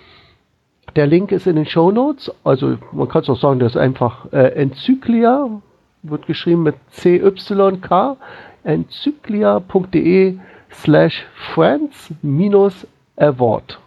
[0.95, 2.31] Der Link ist in den Show Notes.
[2.43, 5.49] Also man kann es auch sagen, das ist einfach äh, Enzyklia,
[6.03, 8.17] wird geschrieben mit CYK,
[8.63, 10.37] enzyklia.de
[10.71, 12.87] slash friends minus
[13.17, 13.79] award.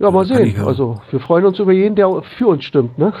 [0.00, 0.58] Ja, mal sehen.
[0.64, 3.12] Also wir freuen uns über jeden, der für uns stimmt, ne?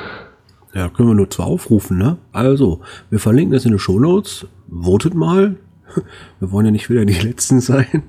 [0.72, 2.16] Ja, können wir nur zwei aufrufen, ne?
[2.32, 4.46] Also, wir verlinken das in den Show Notes.
[4.68, 5.56] Votet mal,
[6.40, 8.04] wir wollen ja nicht wieder die Letzten sein.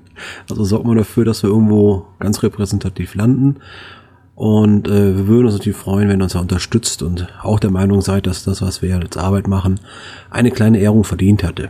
[0.49, 3.57] Also sorgt mal dafür, dass wir irgendwo ganz repräsentativ landen.
[4.36, 7.72] Und äh, wir würden uns natürlich freuen, wenn ihr uns da unterstützt und auch der
[7.72, 9.82] Meinung seid, dass das, was wir als Arbeit machen,
[10.30, 11.69] eine kleine Ehrung verdient hatte.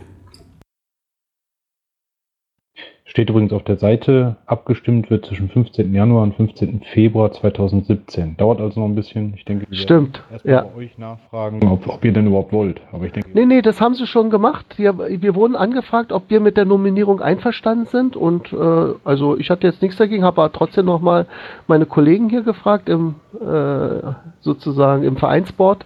[3.12, 5.92] Steht übrigens auf der Seite, abgestimmt wird zwischen 15.
[5.92, 6.80] Januar und 15.
[6.94, 8.38] Februar 2017.
[8.38, 9.34] Dauert also noch ein bisschen.
[9.36, 10.62] Ich denke, wir Stimmt, erstmal ja.
[10.62, 12.80] bei euch nachfragen, ob, ob ihr denn überhaupt wollt.
[12.90, 14.78] Aber ich denke, Nee, nee, das haben sie schon gemacht.
[14.78, 18.16] Wir, wir wurden angefragt, ob wir mit der Nominierung einverstanden sind.
[18.16, 21.26] Und äh, also ich hatte jetzt nichts dagegen, habe aber trotzdem nochmal
[21.66, 25.84] meine Kollegen hier gefragt, im, äh, sozusagen im Vereinsboard.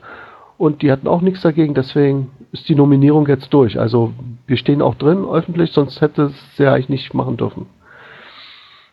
[0.59, 3.79] Und die hatten auch nichts dagegen, deswegen ist die Nominierung jetzt durch.
[3.79, 4.13] Also
[4.47, 7.67] wir stehen auch drin öffentlich, sonst hätte es ja eigentlich nicht machen dürfen.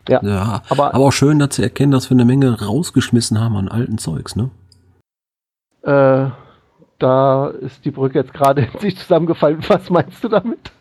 [0.09, 3.55] Ja, Ja, aber, aber auch schön, dass sie erkennen, dass wir eine Menge rausgeschmissen haben
[3.55, 4.49] an alten Zeugs, ne?
[5.83, 6.29] äh,
[6.99, 9.63] da ist die Brücke jetzt gerade in sich zusammengefallen.
[9.67, 10.71] Was meinst du damit?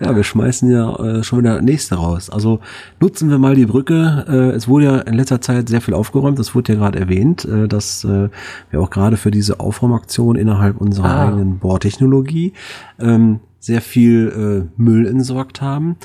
[0.00, 2.30] Ja, wir schmeißen ja äh, schon wieder nächste raus.
[2.30, 2.60] Also
[3.00, 4.24] nutzen wir mal die Brücke.
[4.28, 6.38] Äh, es wurde ja in letzter Zeit sehr viel aufgeräumt.
[6.38, 8.28] Das wurde ja gerade erwähnt, äh, dass äh,
[8.70, 11.28] wir auch gerade für diese Aufräumaktion innerhalb unserer Ah.
[11.28, 12.52] eigenen Bohrtechnologie
[12.98, 15.96] ähm, sehr viel äh, Müll entsorgt haben.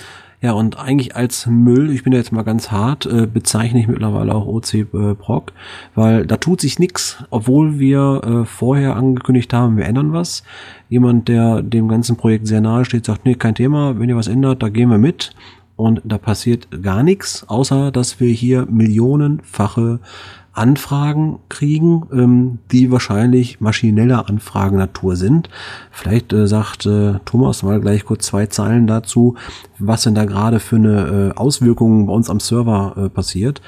[0.41, 3.87] Ja, und eigentlich als Müll, ich bin ja jetzt mal ganz hart, äh, bezeichne ich
[3.87, 5.53] mittlerweile auch OC äh, Proc,
[5.95, 10.43] weil da tut sich nichts, obwohl wir äh, vorher angekündigt haben, wir ändern was.
[10.93, 14.27] Jemand, der dem ganzen Projekt sehr nahe steht, sagt, nee, kein Thema, wenn ihr was
[14.27, 15.31] ändert, da gehen wir mit.
[15.75, 19.99] Und da passiert gar nichts, außer dass wir hier millionenfache
[20.51, 25.49] Anfragen kriegen, ähm, die wahrscheinlich maschineller Anfragen Natur sind.
[25.89, 29.33] Vielleicht äh, sagt äh, Thomas mal gleich kurz zwei Zeilen dazu,
[29.79, 33.63] was denn da gerade für eine äh, Auswirkung bei uns am Server äh, passiert.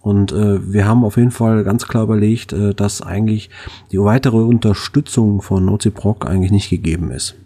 [0.00, 3.50] Und äh, wir haben auf jeden Fall ganz klar überlegt, äh, dass eigentlich
[3.92, 7.36] die weitere Unterstützung von OCProc eigentlich nicht gegeben ist.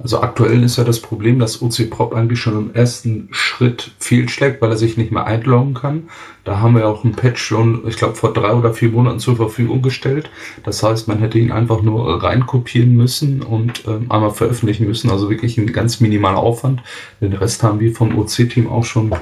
[0.00, 4.62] Also aktuell ist ja das Problem, dass OC Prop eigentlich schon im ersten Schritt fehlschlägt,
[4.62, 6.04] weil er sich nicht mehr einloggen kann.
[6.44, 9.34] Da haben wir auch einen Patch schon, ich glaube, vor drei oder vier Monaten zur
[9.34, 10.30] Verfügung gestellt.
[10.62, 15.10] Das heißt, man hätte ihn einfach nur reinkopieren müssen und ähm, einmal veröffentlichen müssen.
[15.10, 16.80] Also wirklich ein ganz minimaler Aufwand.
[17.20, 19.12] Den Rest haben wir vom OC-Team auch schon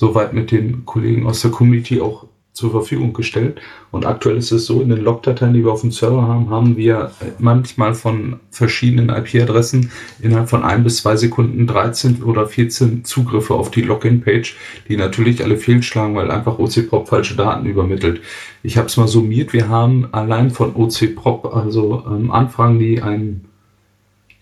[0.00, 3.60] soweit mit den Kollegen aus der Community auch zur Verfügung gestellt.
[3.90, 6.78] Und aktuell ist es so, in den Logdateien, die wir auf dem Server haben, haben
[6.78, 9.90] wir manchmal von verschiedenen IP-Adressen
[10.22, 14.56] innerhalb von ein bis zwei Sekunden 13 oder 14 Zugriffe auf die Login-Page,
[14.88, 18.22] die natürlich alle fehlschlagen, weil einfach OC-Prop falsche Daten übermittelt.
[18.62, 23.49] Ich habe es mal summiert, wir haben allein von OC-Prop, also ähm, Anfragen, die ein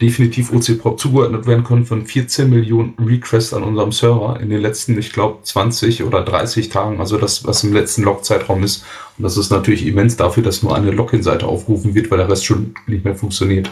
[0.01, 4.97] definitiv OC-Prop zugeordnet werden können von 14 Millionen Requests an unserem Server in den letzten,
[4.99, 8.85] ich glaube, 20 oder 30 Tagen, also das, was im letzten Log-Zeitraum ist.
[9.17, 12.47] Und das ist natürlich immens dafür, dass nur eine Login-Seite aufgerufen wird, weil der Rest
[12.47, 13.71] schon nicht mehr funktioniert.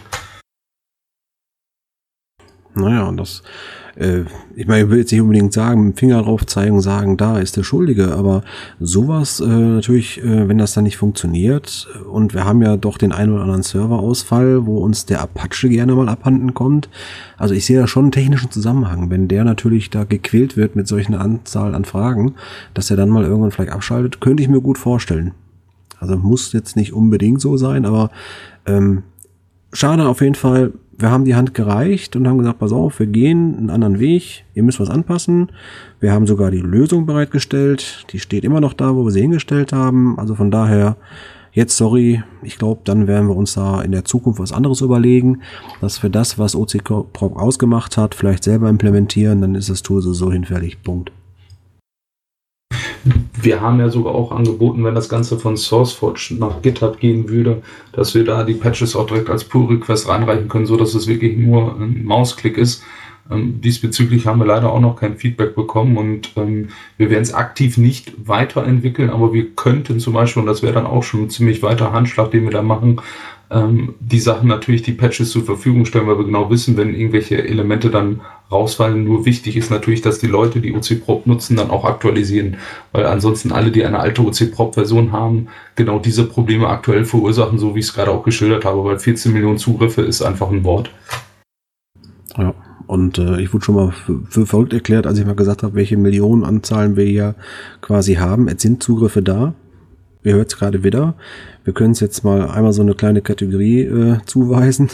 [2.74, 3.42] Naja, und das,
[3.96, 4.24] äh,
[4.54, 7.38] ich meine, ich will jetzt nicht unbedingt sagen, mit dem Finger drauf zeigen, sagen, da
[7.38, 8.42] ist der Schuldige, aber
[8.78, 13.12] sowas äh, natürlich, äh, wenn das dann nicht funktioniert, und wir haben ja doch den
[13.12, 16.88] einen oder anderen Serverausfall, wo uns der Apache gerne mal abhanden kommt.
[17.36, 19.10] Also ich sehe da schon einen technischen Zusammenhang.
[19.10, 22.34] Wenn der natürlich da gequält wird mit solchen Anzahl an Fragen,
[22.74, 25.32] dass er dann mal irgendwann vielleicht abschaltet, könnte ich mir gut vorstellen.
[25.98, 28.10] Also muss jetzt nicht unbedingt so sein, aber
[28.66, 29.02] ähm,
[29.72, 30.72] schade auf jeden Fall.
[30.98, 34.44] Wir haben die Hand gereicht und haben gesagt, pass auf, wir gehen einen anderen Weg,
[34.54, 35.52] ihr müsst was anpassen.
[36.00, 39.74] Wir haben sogar die Lösung bereitgestellt, die steht immer noch da, wo wir sie hingestellt
[39.74, 40.18] haben.
[40.18, 40.96] Also von daher,
[41.52, 45.42] jetzt sorry, ich glaube, dann werden wir uns da in der Zukunft was anderes überlegen,
[45.82, 46.82] dass wir das, was OC
[47.12, 50.82] Prop ausgemacht hat, vielleicht selber implementieren, dann ist das Tool so, so hinfällig.
[50.82, 51.12] Punkt.
[53.40, 57.62] Wir haben ja sogar auch angeboten, wenn das Ganze von SourceForge nach GitHub gehen würde,
[57.92, 61.36] dass wir da die Patches auch direkt als Pull-Request reinreichen können, so dass es wirklich
[61.36, 62.82] nur ein Mausklick ist.
[63.30, 67.34] Ähm, diesbezüglich haben wir leider auch noch kein Feedback bekommen und ähm, wir werden es
[67.34, 71.30] aktiv nicht weiterentwickeln, aber wir könnten zum Beispiel, und das wäre dann auch schon ein
[71.30, 73.00] ziemlich weiter Handschlag, den wir da machen,
[73.50, 77.46] ähm, die Sachen natürlich die Patches zur Verfügung stellen, weil wir genau wissen, wenn irgendwelche
[77.46, 78.20] Elemente dann
[78.50, 79.04] rausfallen.
[79.04, 82.56] Nur wichtig ist natürlich, dass die Leute, die OC Prop nutzen, dann auch aktualisieren,
[82.92, 87.58] weil ansonsten alle, die eine alte OC Prop Version haben, genau diese Probleme aktuell verursachen,
[87.58, 90.64] so wie ich es gerade auch geschildert habe, weil 14 Millionen Zugriffe ist einfach ein
[90.64, 90.90] Wort.
[92.36, 92.54] Ja,
[92.86, 95.74] und äh, ich wurde schon mal für, für verrückt erklärt, als ich mal gesagt habe,
[95.74, 97.34] welche Millionenanzahlen wir hier
[97.80, 98.48] quasi haben.
[98.48, 99.54] Es sind Zugriffe da.
[100.22, 101.14] Wir hört es gerade wieder.
[101.64, 104.90] Wir können es jetzt mal einmal so eine kleine Kategorie äh, zuweisen.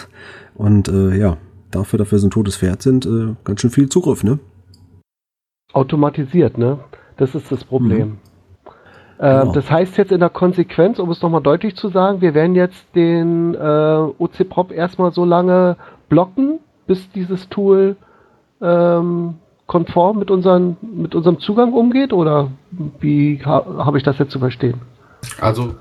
[0.55, 1.37] Und äh, ja,
[1.75, 4.39] dafür, dass wir so ein totes Pferd sind, äh, ganz schön viel Zugriff, ne?
[5.73, 6.79] Automatisiert, ne?
[7.17, 8.09] Das ist das Problem.
[8.09, 8.19] Mhm.
[9.21, 9.53] Ähm, Genau.
[9.53, 12.85] Das heißt jetzt in der Konsequenz, um es nochmal deutlich zu sagen, wir werden jetzt
[12.95, 15.77] den äh, OC-Prop erstmal so lange
[16.09, 17.97] blocken, bis dieses Tool
[18.61, 19.35] ähm,
[19.67, 22.51] konform mit, unseren, mit unserem Zugang umgeht oder
[23.01, 24.81] wie ha, habe ich das jetzt zu verstehen?
[25.41, 25.75] Also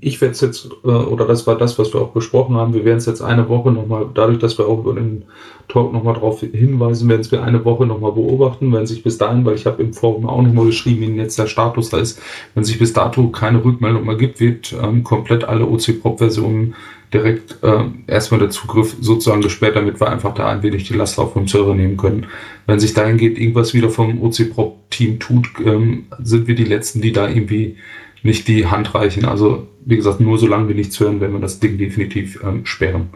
[0.00, 2.84] ich werde es jetzt, äh, oder das war das, was wir auch besprochen haben, wir
[2.84, 5.24] werden es jetzt eine Woche nochmal, dadurch, dass wir auch über den
[5.68, 9.44] Talk nochmal darauf hinweisen, werden es wir eine Woche nochmal beobachten, wenn sich bis dahin,
[9.44, 12.20] weil ich habe im Forum auch nochmal geschrieben, wie jetzt der Status da ist,
[12.54, 16.74] wenn sich bis dato keine Rückmeldung mehr gibt, wird ähm, komplett alle OC-Prop-Versionen
[17.12, 21.18] direkt äh, erstmal der Zugriff sozusagen gesperrt, damit wir einfach da ein wenig die Last
[21.18, 22.26] auf dem Server nehmen können.
[22.66, 27.12] Wenn sich dahin geht, irgendwas wieder vom OC-Prop-Team tut, ähm, sind wir die Letzten, die
[27.12, 27.76] da irgendwie
[28.22, 29.24] nicht die Hand reichen.
[29.24, 33.10] Also, wie gesagt, nur solange wir nichts hören, werden wir das Ding definitiv ähm, sperren.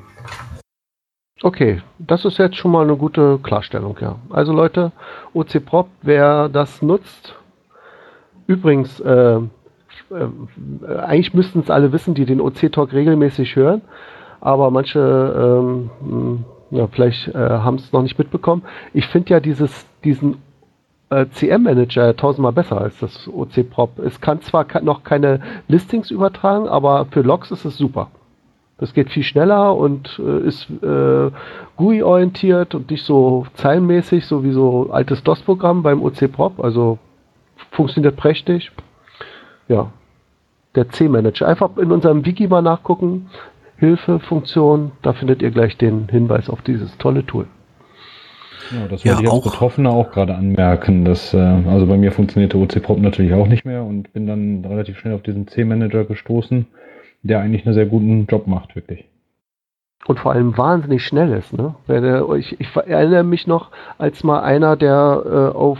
[1.42, 4.16] Okay, das ist jetzt schon mal eine gute Klarstellung, ja.
[4.30, 4.92] Also Leute,
[5.34, 7.34] OC Prop, wer das nutzt,
[8.46, 9.40] übrigens, äh, äh,
[10.96, 13.82] eigentlich müssten es alle wissen, die den OC Talk regelmäßig hören,
[14.40, 18.62] aber manche ähm, ja, vielleicht äh, haben es noch nicht mitbekommen.
[18.92, 20.38] Ich finde ja dieses, diesen
[21.10, 23.98] äh, CM-Manager tausendmal besser als das OC Prop.
[23.98, 28.10] Es kann zwar noch keine Listings übertragen, aber für Logs ist es super.
[28.78, 31.30] Das geht viel schneller und äh, ist äh,
[31.76, 36.58] GUI-orientiert und nicht so zeilenmäßig, so wie so altes DOS-Programm beim OC Prop.
[36.58, 36.98] Also
[37.70, 38.72] funktioniert prächtig.
[39.68, 39.90] Ja,
[40.74, 41.46] der C-Manager.
[41.46, 43.30] Einfach in unserem Wiki mal nachgucken.
[43.76, 47.46] Hilfe, Funktion, da findet ihr gleich den Hinweis auf dieses tolle Tool.
[48.70, 51.04] Ja, das wollte ja, ich als Betroffener auch gerade anmerken.
[51.04, 54.64] Dass, äh, also bei mir funktionierte OC Prop natürlich auch nicht mehr und bin dann
[54.64, 56.66] relativ schnell auf diesen C-Manager gestoßen,
[57.22, 59.04] der eigentlich einen sehr guten Job macht, wirklich.
[60.06, 61.52] Und vor allem wahnsinnig schnell ist.
[61.54, 61.74] Ne?
[62.38, 65.78] Ich, ich erinnere mich noch, als mal einer, der äh, auf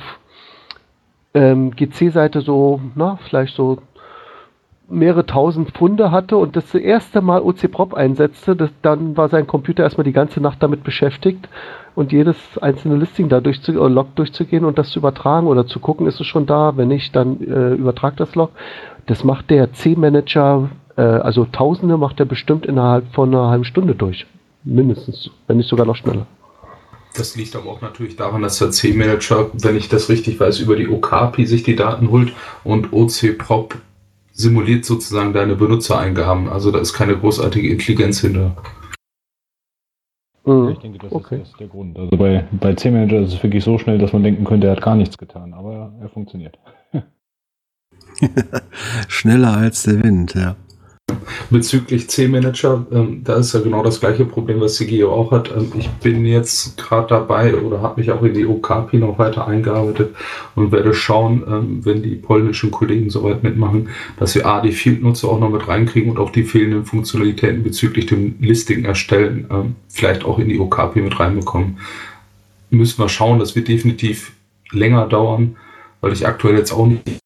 [1.34, 3.78] ähm, GC-Seite so, na, vielleicht so
[4.88, 9.46] mehrere tausend Pfunde hatte und das erste Mal OC Prop einsetzte, das, dann war sein
[9.46, 11.48] Computer erstmal die ganze Nacht damit beschäftigt
[11.94, 15.80] und jedes einzelne Listing da durchzu oder Log durchzugehen und das zu übertragen oder zu
[15.80, 18.50] gucken, ist es schon da, wenn nicht, dann äh, übertragt das Log.
[19.06, 23.94] Das macht der C-Manager, äh, also Tausende macht er bestimmt innerhalb von einer halben Stunde
[23.94, 24.26] durch.
[24.64, 26.26] Mindestens, wenn nicht sogar noch schneller.
[27.16, 30.74] Das liegt aber auch natürlich daran, dass der C-Manager, wenn ich das richtig weiß, über
[30.74, 32.32] die OKAPI sich die Daten holt
[32.64, 33.76] und OC-Prop
[34.34, 36.48] simuliert sozusagen deine Benutzereingaben.
[36.48, 38.56] Also da ist keine großartige Intelligenz hinter.
[40.44, 40.70] Mhm.
[40.70, 41.40] Ich denke, das okay.
[41.42, 41.98] ist der Grund.
[41.98, 44.82] Also bei, bei C-Manager ist es wirklich so schnell, dass man denken könnte, er hat
[44.82, 46.58] gar nichts getan, aber er funktioniert.
[49.08, 50.56] Schneller als der Wind, ja.
[51.50, 55.50] Bezüglich C-Manager, ähm, da ist ja genau das gleiche Problem, was CGO auch hat.
[55.54, 59.46] Ähm, ich bin jetzt gerade dabei oder habe mich auch in die OKP noch weiter
[59.46, 60.14] eingearbeitet
[60.54, 65.28] und werde schauen, ähm, wenn die polnischen Kollegen soweit mitmachen, dass wir A, die Field-Nutzer
[65.28, 70.24] auch noch mit reinkriegen und auch die fehlenden Funktionalitäten bezüglich dem Listing erstellen, ähm, vielleicht
[70.24, 71.78] auch in die OKP mit reinbekommen.
[72.70, 74.32] Müssen wir schauen, das wird definitiv
[74.72, 75.56] länger dauern,
[76.00, 77.23] weil ich aktuell jetzt auch nicht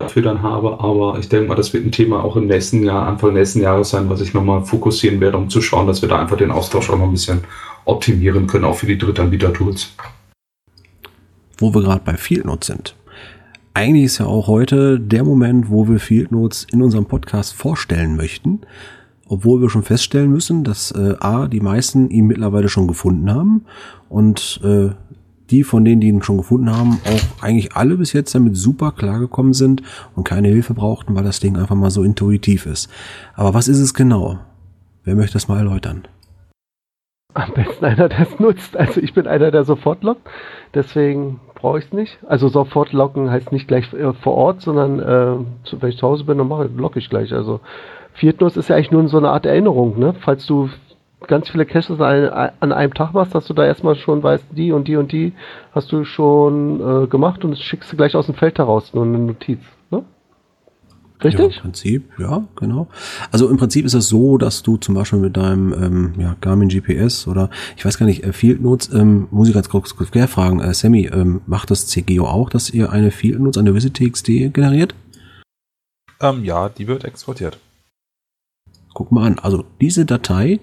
[0.00, 0.80] dafür dann habe.
[0.80, 3.90] Aber ich denke mal, das wird ein Thema auch im nächsten Jahr, Anfang nächsten Jahres
[3.90, 6.90] sein, was ich nochmal fokussieren werde, um zu schauen, dass wir da einfach den Austausch
[6.90, 7.40] auch noch ein bisschen
[7.84, 9.94] optimieren können, auch für die Drittanbieter-Tools.
[11.58, 12.96] Wo wir gerade bei Field Notes sind.
[13.74, 18.16] Eigentlich ist ja auch heute der Moment, wo wir Field Notes in unserem Podcast vorstellen
[18.16, 18.60] möchten.
[19.28, 23.64] Obwohl wir schon feststellen müssen, dass äh, A, die meisten ihn mittlerweile schon gefunden haben
[24.08, 24.90] und äh,
[25.50, 28.92] die von denen, die ihn schon gefunden haben, auch eigentlich alle bis jetzt damit super
[28.92, 29.82] klargekommen sind
[30.14, 32.90] und keine Hilfe brauchten, weil das Ding einfach mal so intuitiv ist.
[33.34, 34.38] Aber was ist es genau?
[35.04, 36.04] Wer möchte das mal erläutern?
[37.34, 38.76] Am besten einer, der es nutzt.
[38.76, 40.28] Also ich bin einer, der sofort lockt.
[40.74, 42.18] Deswegen brauche ich es nicht.
[42.26, 46.24] Also sofort locken heißt nicht gleich äh, vor Ort, sondern äh, wenn ich zu Hause
[46.24, 47.32] bin, dann mache, locke ich gleich.
[47.32, 47.60] Also
[48.14, 49.98] Viertnutz ist ja eigentlich nur so eine Art Erinnerung.
[49.98, 50.14] Ne?
[50.20, 50.68] Falls du
[51.26, 54.72] ganz viele Caches an, an, einem Tag machst, dass du da erstmal schon weißt, die
[54.72, 55.32] und die und die
[55.72, 59.04] hast du schon äh, gemacht und das schickst du gleich aus dem Feld heraus, nur
[59.04, 59.60] eine Notiz.
[59.90, 60.04] Ne?
[61.22, 61.40] Richtig?
[61.40, 62.88] Ja, im Prinzip, ja, genau.
[63.30, 66.68] Also im Prinzip ist es so, dass du zum Beispiel mit deinem ähm, ja, Garmin
[66.68, 70.10] GPS oder ich weiß gar nicht, äh, Field Notes, ähm, muss ich ganz kurz, kurz
[70.30, 74.52] fragen, äh, Sammy, ähm, macht das CGO auch, dass ihr eine Field Notes, eine VisitTXT
[74.54, 74.94] generiert?
[76.20, 77.58] Ähm, ja, die wird exportiert.
[78.92, 79.38] Guck mal an.
[79.38, 80.60] Also diese Datei,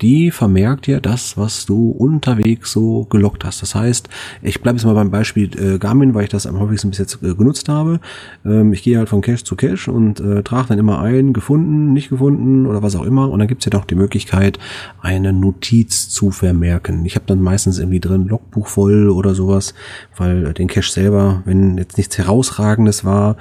[0.00, 3.62] die vermerkt dir das, was du unterwegs so gelockt hast.
[3.62, 4.08] Das heißt,
[4.42, 7.22] ich bleibe jetzt mal beim Beispiel äh, Garmin, weil ich das am häufigsten bis jetzt
[7.22, 8.00] äh, genutzt habe.
[8.44, 11.92] Ähm, ich gehe halt von Cache zu Cache und äh, trage dann immer ein, gefunden,
[11.92, 13.30] nicht gefunden oder was auch immer.
[13.30, 14.58] Und dann gibt's ja noch die Möglichkeit,
[15.00, 17.04] eine Notiz zu vermerken.
[17.06, 19.74] Ich habe dann meistens irgendwie drin Logbuch voll oder sowas,
[20.16, 23.36] weil den Cache selber, wenn jetzt nichts herausragendes war,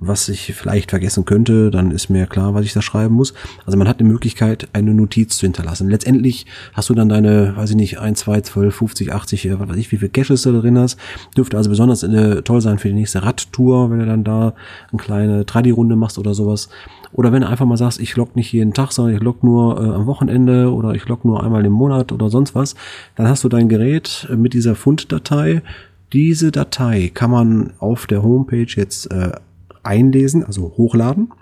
[0.00, 3.34] was ich vielleicht vergessen könnte, dann ist mir klar, was ich da schreiben muss.
[3.66, 5.88] Also man hat die Möglichkeit, eine Notiz zu hinterlassen.
[5.88, 9.68] letztendlich hast du dann deine, weiß ich nicht, 1, 2, 12, 50, 80, äh, was
[9.68, 10.98] weiß ich, wie viele Caches du drin hast.
[11.36, 14.54] Dürfte also besonders äh, toll sein für die nächste Radtour, wenn du dann da
[14.90, 16.68] eine kleine Tradi-Runde machst oder sowas.
[17.12, 19.82] Oder wenn du einfach mal sagst, ich log nicht jeden Tag, sondern ich log nur
[19.82, 22.74] äh, am Wochenende oder ich log nur einmal im Monat oder sonst was,
[23.16, 25.62] dann hast du dein Gerät äh, mit dieser Funddatei.
[26.12, 29.32] Diese Datei kann man auf der Homepage jetzt äh,
[29.82, 31.32] einlesen, also hochladen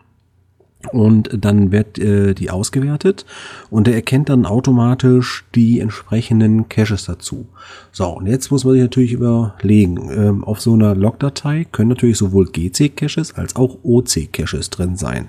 [0.92, 3.24] und dann wird äh, die ausgewertet
[3.70, 7.46] und der erkennt dann automatisch die entsprechenden Caches dazu.
[7.92, 12.18] So, und jetzt muss man sich natürlich überlegen, ähm, auf so einer Logdatei können natürlich
[12.18, 15.28] sowohl GC-Caches als auch OC-Caches drin sein.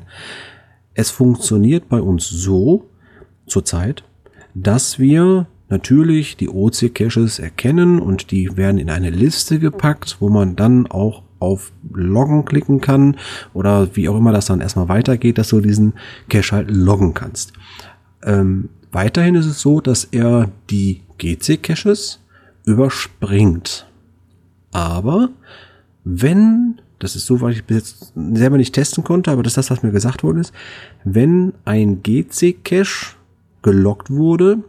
[0.94, 2.86] Es funktioniert bei uns so
[3.46, 4.04] zurzeit,
[4.54, 10.56] dass wir natürlich die OC-Caches erkennen und die werden in eine Liste gepackt, wo man
[10.56, 13.18] dann auch auf Loggen klicken kann
[13.54, 15.94] oder wie auch immer das dann erstmal weitergeht, dass du diesen
[16.30, 17.54] Cache halt loggen kannst.
[18.24, 22.20] Ähm, weiterhin ist es so, dass er die GC-Caches
[22.66, 23.88] überspringt.
[24.72, 25.30] Aber
[26.04, 29.58] wenn, das ist so, weil ich bis jetzt selber nicht testen konnte, aber das ist
[29.58, 30.54] das, was mir gesagt worden ist,
[31.04, 33.16] wenn ein GC-Cache
[33.62, 34.60] gelockt wurde,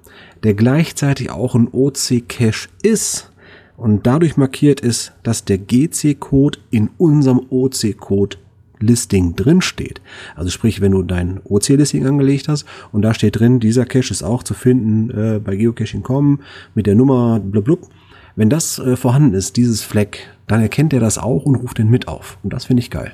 [0.42, 3.30] der gleichzeitig auch ein OC-Cache ist,
[3.78, 8.36] und dadurch markiert ist, dass der GC-Code in unserem OC-Code
[8.80, 10.00] Listing drin steht.
[10.36, 14.22] Also sprich, wenn du dein OC-Listing angelegt hast und da steht drin, dieser Cache ist
[14.22, 16.40] auch zu finden äh, bei geocaching.com
[16.74, 17.88] mit der Nummer blablabla.
[18.36, 21.90] Wenn das äh, vorhanden ist, dieses Fleck, dann erkennt er das auch und ruft den
[21.90, 22.38] mit auf.
[22.42, 23.12] Und das finde ich geil.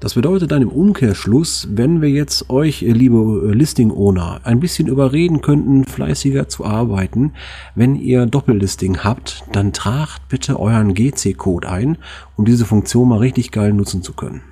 [0.00, 5.84] Das bedeutet dann im Umkehrschluss, wenn wir jetzt euch, liebe Listing-Owner, ein bisschen überreden könnten,
[5.84, 7.32] fleißiger zu arbeiten,
[7.74, 11.98] wenn ihr Doppellisting habt, dann tragt bitte euren GC-Code ein,
[12.36, 14.42] um diese Funktion mal richtig geil nutzen zu können.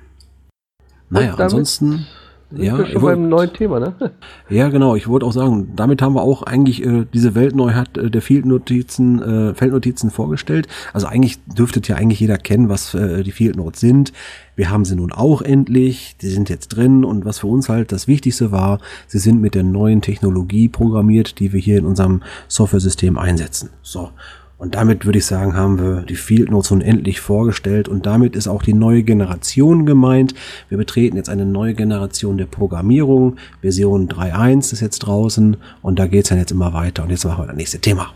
[1.09, 2.05] Naja, ansonsten
[2.49, 3.93] sind ja, wir schon beim neuen Thema, ne?
[4.49, 4.95] Ja, genau.
[4.95, 9.21] Ich wollte auch sagen, damit haben wir auch eigentlich äh, diese Weltneuheit äh, der Field-Notizen,
[9.21, 10.67] äh, Feldnotizen vorgestellt.
[10.93, 14.13] Also eigentlich dürftet ja eigentlich jeder kennen, was äh, die Field Notes sind.
[14.55, 16.15] Wir haben sie nun auch endlich.
[16.21, 19.53] Die sind jetzt drin und was für uns halt das Wichtigste war, sie sind mit
[19.53, 23.71] der neuen Technologie programmiert, die wir hier in unserem Software-System einsetzen.
[23.81, 24.11] So.
[24.57, 28.47] Und damit würde ich sagen, haben wir die Field Notes unendlich vorgestellt und damit ist
[28.47, 30.33] auch die neue Generation gemeint.
[30.69, 33.35] Wir betreten jetzt eine neue Generation der Programmierung.
[33.61, 37.03] Version 3.1 ist jetzt draußen und da geht es dann jetzt immer weiter.
[37.03, 38.13] Und jetzt machen wir das nächste Thema.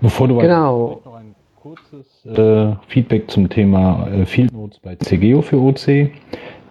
[0.00, 1.00] Bevor du genau.
[1.04, 6.10] noch ein kurzes äh, Feedback zum Thema äh, Field Notes bei CGO für OC.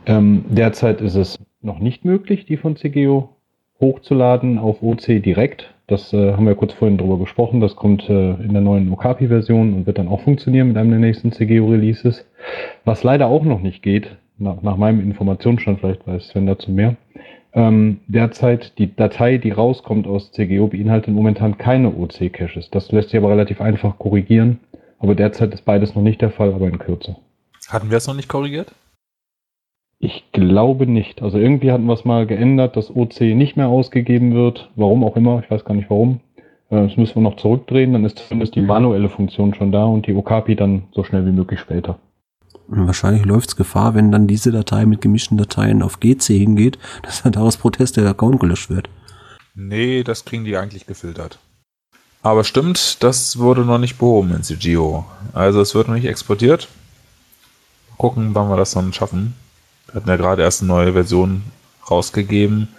[0.07, 3.29] Ähm, derzeit ist es noch nicht möglich, die von CGO
[3.79, 5.73] hochzuladen auf OC direkt.
[5.91, 7.59] Das äh, haben wir kurz vorhin drüber gesprochen.
[7.59, 10.99] Das kommt äh, in der neuen Okapi-Version und wird dann auch funktionieren mit einem der
[10.99, 12.25] nächsten CGO-Releases.
[12.85, 16.95] Was leider auch noch nicht geht, nach, nach meinem Informationsstand, vielleicht weiß Sven dazu mehr,
[17.51, 22.69] ähm, derzeit die Datei, die rauskommt aus CGO, beinhaltet momentan keine OC-Caches.
[22.71, 24.61] Das lässt sich aber relativ einfach korrigieren.
[24.97, 27.17] Aber derzeit ist beides noch nicht der Fall, aber in Kürze.
[27.67, 28.71] Hatten wir es noch nicht korrigiert?
[30.03, 31.21] Ich glaube nicht.
[31.21, 34.71] Also irgendwie hatten wir es mal geändert, dass OC nicht mehr ausgegeben wird.
[34.75, 36.19] Warum auch immer, ich weiß gar nicht warum.
[36.71, 40.07] Äh, das müssen wir noch zurückdrehen, dann ist zumindest die manuelle Funktion schon da und
[40.07, 41.99] die Okapi dann so schnell wie möglich später.
[42.67, 47.21] Wahrscheinlich läuft es Gefahr, wenn dann diese Datei mit gemischten Dateien auf GC hingeht, dass
[47.21, 48.89] dann daraus Protest der Account gelöscht wird.
[49.53, 51.37] Nee, das kriegen die eigentlich gefiltert.
[52.23, 55.05] Aber stimmt, das wurde noch nicht behoben in CGO.
[55.33, 56.69] Also es wird noch nicht exportiert.
[57.97, 59.35] Gucken, wann wir das dann schaffen.
[59.91, 61.43] Wir hatten ja gerade erst eine neue Version
[61.89, 62.69] rausgegeben,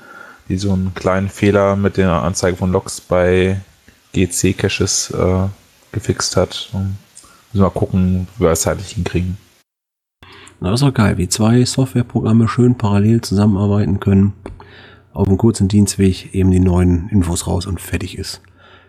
[0.48, 3.60] die so einen kleinen Fehler mit der Anzeige von Logs bei
[4.14, 5.48] GC-Caches äh,
[5.92, 6.70] gefixt hat.
[6.72, 6.96] Und
[7.52, 9.36] müssen wir mal gucken, wie wir es zeitlich hinkriegen.
[10.60, 14.32] Na, das ist doch geil, wie zwei Softwareprogramme schön parallel zusammenarbeiten können.
[15.12, 18.40] Auf einem kurzen Dienstweg eben die neuen Infos raus und fertig ist.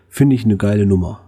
[0.07, 1.19] Finde ich eine geile Nummer.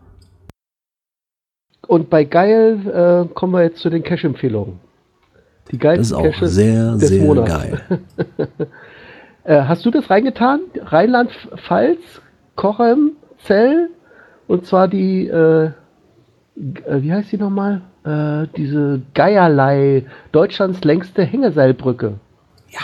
[1.88, 4.85] Und bei geil äh, kommen wir jetzt zu den Cache-Empfehlungen.
[5.72, 7.52] Die geilsten Das ist auch Caches sehr, des sehr Monats.
[7.52, 7.82] geil.
[9.48, 10.62] Äh, hast du das reingetan?
[10.84, 12.00] Rheinland-Pfalz,
[12.56, 13.12] Kochem,
[13.44, 13.90] Zell
[14.48, 15.72] und zwar die, äh, äh,
[16.56, 17.82] wie heißt die nochmal?
[18.04, 22.16] Äh, diese Geierlei, Deutschlands längste Hängeseilbrücke.
[22.70, 22.82] Ja.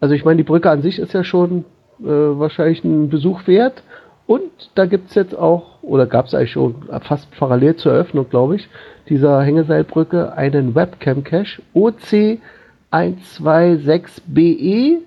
[0.00, 1.64] Also ich meine, die Brücke an sich ist ja schon
[2.00, 3.82] äh, wahrscheinlich ein Besuch wert.
[4.30, 8.30] Und da gibt es jetzt auch, oder gab es eigentlich schon fast parallel zur Eröffnung,
[8.30, 8.68] glaube ich,
[9.08, 14.38] dieser Hängeseilbrücke einen Webcam-Cache OC126BE.
[14.38, 14.98] E.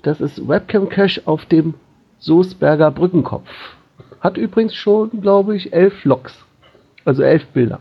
[0.00, 1.74] Das ist Webcam-Cache auf dem
[2.18, 3.50] Soesberger Brückenkopf.
[4.22, 6.34] Hat übrigens schon, glaube ich, elf Logs.
[7.04, 7.78] Also elf Bilder.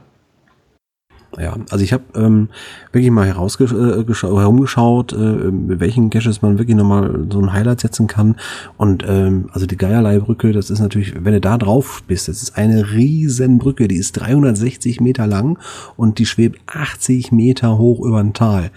[1.39, 2.49] Ja, also ich habe ähm,
[2.91, 8.35] wirklich mal herumgeschaut, äh, mit welchen Caches man wirklich nochmal so ein Highlight setzen kann.
[8.75, 12.57] Und ähm, also die Geierlei-Brücke, das ist natürlich, wenn du da drauf bist, das ist
[12.57, 15.57] eine riesen Brücke, die ist 360 Meter lang
[15.95, 18.71] und die schwebt 80 Meter hoch über ein Tal.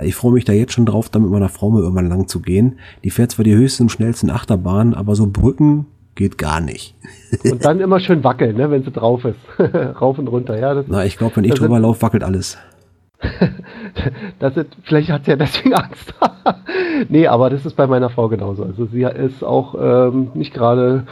[0.00, 2.38] Ich freue mich da jetzt schon drauf, da mit meiner Frau mal irgendwann lang zu
[2.38, 2.78] gehen.
[3.02, 5.86] Die fährt zwar die höchsten und schnellsten Achterbahnen, aber so Brücken
[6.18, 6.94] geht gar nicht.
[7.50, 9.38] Und dann immer schön wackeln, ne, wenn sie drauf ist.
[10.00, 10.84] Rauf und runter, ja.
[10.86, 12.58] Na, ich glaube, wenn ich drüber laufe, wackelt alles.
[14.38, 16.14] das ist, vielleicht hat sie ja deswegen Angst.
[17.08, 18.64] nee, aber das ist bei meiner Frau genauso.
[18.64, 21.06] Also sie ist auch ähm, nicht gerade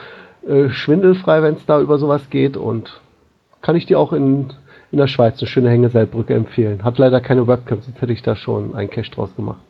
[0.46, 3.00] äh, schwindelfrei, wenn es da über sowas geht und
[3.62, 4.52] kann ich dir auch in,
[4.92, 6.84] in der Schweiz eine schöne Hängeseilbrücke empfehlen.
[6.84, 9.61] Hat leider keine Webcam, sonst hätte ich da schon einen Cache draus gemacht.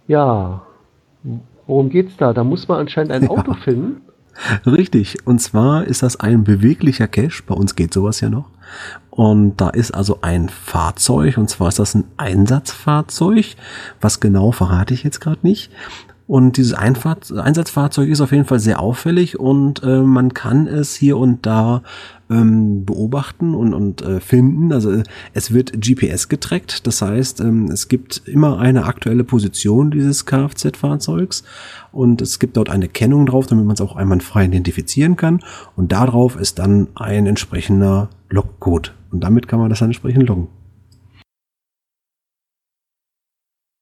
[0.07, 0.61] Ja,
[1.67, 2.33] worum geht's da?
[2.33, 4.01] Da muss man anscheinend ein Auto finden.
[4.65, 5.25] Richtig.
[5.25, 7.43] Und zwar ist das ein beweglicher Cache.
[7.45, 8.49] Bei uns geht sowas ja noch.
[9.09, 11.37] Und da ist also ein Fahrzeug.
[11.37, 13.55] Und zwar ist das ein Einsatzfahrzeug.
[14.01, 15.71] Was genau verrate ich jetzt gerade nicht.
[16.27, 20.95] Und dieses Einfahrt Einsatzfahrzeug ist auf jeden Fall sehr auffällig und äh, man kann es
[20.95, 21.83] hier und da
[22.29, 24.71] ähm, beobachten und, und äh, finden.
[24.71, 25.03] Also äh,
[25.33, 31.43] es wird GPS getrackt, das heißt, ähm, es gibt immer eine aktuelle Position dieses Kfz-Fahrzeugs
[31.91, 35.41] und es gibt dort eine Kennung drauf, damit man es auch einwandfrei identifizieren kann.
[35.75, 40.47] Und darauf ist dann ein entsprechender Logcode und damit kann man das dann entsprechend loggen.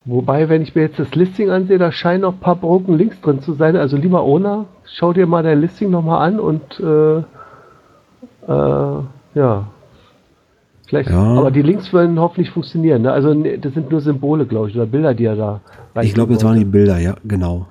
[0.05, 3.21] Wobei, wenn ich mir jetzt das Listing ansehe, da scheinen noch ein paar Broken Links
[3.21, 3.77] drin zu sein.
[3.77, 7.23] Also lieber Owner, schau dir mal dein Listing nochmal an und äh,
[8.47, 9.67] äh, ja.
[10.87, 11.37] Vielleicht, Ja.
[11.37, 13.03] aber die Links werden hoffentlich funktionieren.
[13.03, 13.11] Ne?
[13.11, 15.61] Also ne, das sind nur Symbole, glaube ich, oder Bilder, die er da.
[16.01, 17.67] Ich glaube, das waren die Bilder, ja, genau.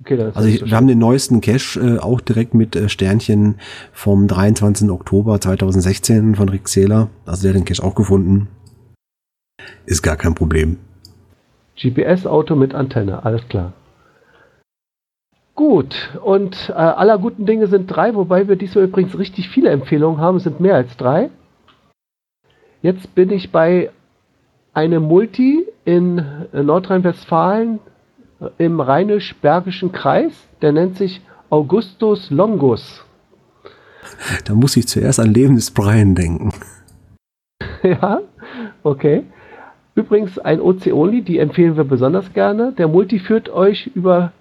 [0.00, 2.88] Okay, dann ist Also ich, wir haben den neuesten Cache äh, auch direkt mit äh,
[2.88, 3.56] Sternchen
[3.92, 4.90] vom 23.
[4.90, 7.08] Oktober 2016 von Rick Zähler.
[7.26, 8.48] Also der hat den Cache auch gefunden.
[9.86, 10.78] Ist gar kein Problem.
[11.76, 13.72] GPS-Auto mit Antenne, alles klar.
[15.54, 20.18] Gut, und äh, aller guten Dinge sind drei, wobei wir diesmal übrigens richtig viele Empfehlungen
[20.18, 21.30] haben, es sind mehr als drei.
[22.80, 23.90] Jetzt bin ich bei
[24.72, 27.80] einem Multi in Nordrhein-Westfalen
[28.40, 30.32] äh, im rheinisch-bergischen Kreis,
[30.62, 33.04] der nennt sich Augustus Longus.
[34.46, 36.52] Da muss ich zuerst an Leben des Brian denken.
[37.82, 38.20] ja,
[38.82, 39.24] okay.
[39.94, 42.72] Übrigens ein OC-Only, die empfehlen wir besonders gerne.
[42.72, 44.32] Der Multi führt euch über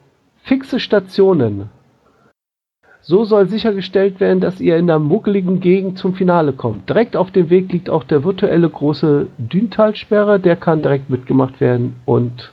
[0.43, 1.69] fixe Stationen.
[3.03, 6.87] So soll sichergestellt werden, dass ihr in der muckeligen Gegend zum Finale kommt.
[6.87, 11.95] Direkt auf dem Weg liegt auch der virtuelle große Düntalsperre, der kann direkt mitgemacht werden
[12.05, 12.51] und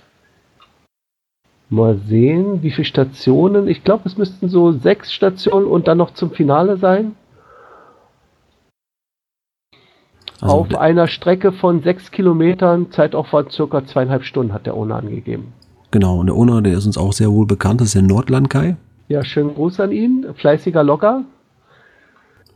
[1.68, 3.68] mal sehen, wie viele Stationen.
[3.68, 7.14] Ich glaube, es müssten so sechs Stationen und dann noch zum Finale sein.
[10.40, 15.52] Also auf einer Strecke von sechs Kilometern, Zeitaufwand circa zweieinhalb Stunden, hat der Owner angegeben.
[15.90, 18.76] Genau, und der Owner, der ist uns auch sehr wohl bekannt, das ist der Nordlandkai.
[19.08, 20.26] Ja, schönen Gruß an ihn.
[20.36, 21.24] Fleißiger Logger.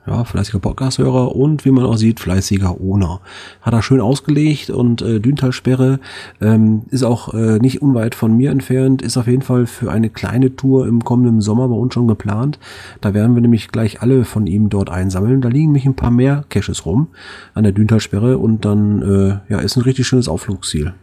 [0.04, 3.20] Ja, fleißiger Podcast-Hörer und wie man auch sieht, fleißiger Owner.
[3.60, 6.00] Hat er schön ausgelegt und äh, Düntalsperre
[6.40, 10.10] ähm, ist auch äh, nicht unweit von mir entfernt, ist auf jeden Fall für eine
[10.10, 12.58] kleine Tour im kommenden Sommer bei uns schon geplant.
[13.00, 15.40] Da werden wir nämlich gleich alle von ihm dort einsammeln.
[15.40, 17.06] Da liegen nämlich ein paar mehr Caches rum
[17.54, 20.94] an der Düntalsperre und dann äh, ja, ist ein richtig schönes Ausflugsziel.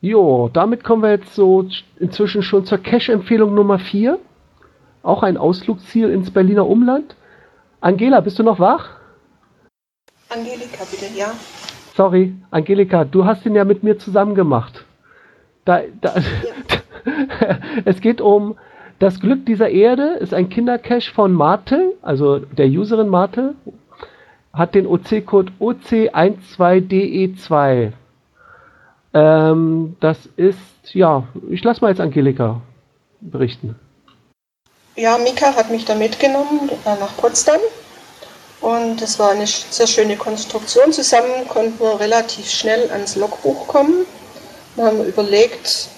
[0.00, 1.66] Jo, damit kommen wir jetzt so
[1.98, 4.18] inzwischen schon zur Cache-Empfehlung Nummer 4.
[5.02, 7.16] Auch ein Ausflugsziel ins Berliner Umland.
[7.80, 8.90] Angela, bist du noch wach?
[10.28, 11.32] Angelika, bitte, ja.
[11.94, 14.84] Sorry, Angelika, du hast ihn ja mit mir zusammen gemacht.
[15.64, 16.14] Da, da,
[17.84, 18.56] es geht um
[18.98, 23.54] das Glück dieser Erde, ist ein Kindercache von Marte, also der Userin Marte,
[24.52, 27.92] hat den OC-Code OC12DE2.
[29.16, 30.58] Ähm, das ist,
[30.92, 32.60] ja, ich lasse mal jetzt Angelika
[33.22, 33.74] berichten.
[34.94, 37.60] Ja, Mika hat mich da mitgenommen äh, nach Potsdam
[38.60, 40.92] Und es war eine sehr schöne Konstruktion.
[40.92, 44.04] Zusammen konnten wir relativ schnell ans Logbuch kommen.
[44.74, 45.88] Wir haben überlegt,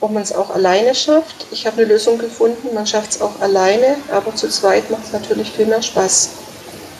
[0.00, 1.46] ob man es auch alleine schafft.
[1.50, 5.12] Ich habe eine Lösung gefunden, man schafft es auch alleine, aber zu zweit macht es
[5.12, 6.30] natürlich viel mehr Spaß.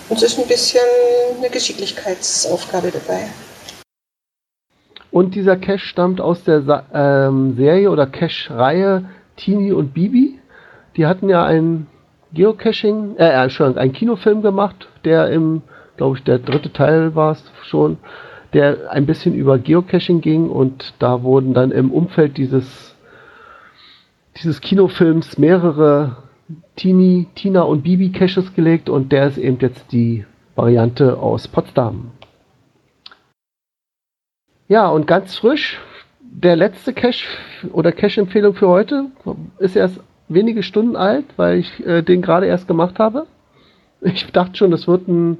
[0.08, 0.80] Und es ist ein bisschen
[1.36, 3.28] eine Geschicklichkeitsaufgabe dabei.
[5.14, 9.04] Und dieser Cache stammt aus der Sa ähm, Serie oder Cache-Reihe
[9.36, 10.40] Tini und Bibi.
[10.96, 11.86] Die hatten ja einen
[12.32, 15.62] Geocaching, äh, Entschuldigung, einen Kinofilm gemacht, der im,
[15.96, 17.98] glaube ich, der dritte Teil war es schon,
[18.54, 22.96] der ein bisschen über Geocaching ging und da wurden dann im Umfeld dieses,
[24.38, 26.16] dieses Kinofilms mehrere
[26.74, 30.24] Tini, Tina und Bibi Caches gelegt und der ist eben jetzt die
[30.56, 32.10] Variante aus Potsdam.
[34.66, 35.78] Ja, und ganz frisch,
[36.20, 37.26] der letzte Cache
[37.72, 39.10] oder Cache-Empfehlung für heute
[39.58, 43.26] ist erst wenige Stunden alt, weil ich äh, den gerade erst gemacht habe.
[44.00, 45.38] Ich dachte schon, das wird ein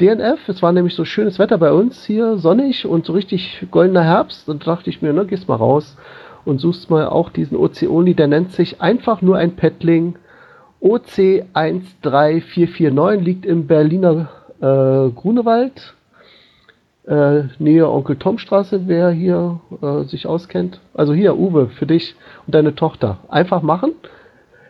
[0.00, 0.46] DNF.
[0.48, 4.46] Es war nämlich so schönes Wetter bei uns hier, sonnig und so richtig goldener Herbst.
[4.48, 5.96] Und dachte ich mir, ne, gehst mal raus
[6.44, 8.12] und suchst mal auch diesen Oceoni.
[8.14, 10.16] Der nennt sich einfach nur ein Pettling.
[10.82, 14.28] OC13449 liegt im Berliner
[14.60, 15.94] äh, Grunewald.
[17.06, 20.80] Äh, Nähe Onkel Tom Straße, wer hier äh, sich auskennt.
[20.94, 22.14] Also hier, Uwe, für dich
[22.46, 23.18] und deine Tochter.
[23.28, 23.92] Einfach machen.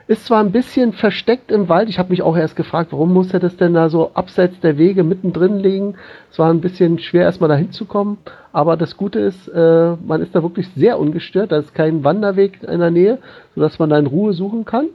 [0.08, 1.88] Ist zwar ein bisschen versteckt im Wald.
[1.88, 4.76] Ich habe mich auch erst gefragt, warum muss er das denn da so abseits der
[4.76, 5.94] Wege mittendrin liegen?
[6.30, 8.18] Es war ein bisschen schwer, erstmal da hinzukommen.
[8.52, 11.52] Aber das Gute ist, äh, man ist da wirklich sehr ungestört.
[11.52, 13.18] Da ist kein Wanderweg in der Nähe,
[13.54, 14.88] sodass man da in Ruhe suchen kann.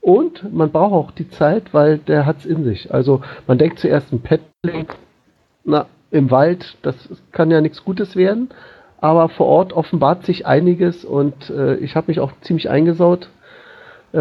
[0.00, 2.92] Und man braucht auch die Zeit, weil der hat es in sich.
[2.92, 4.88] Also man denkt zuerst ein Paddling.
[5.64, 6.94] Na, im Wald, das
[7.32, 8.50] kann ja nichts Gutes werden.
[9.00, 13.28] Aber vor Ort offenbart sich einiges und äh, ich habe mich auch ziemlich eingesaut.
[14.12, 14.18] Äh,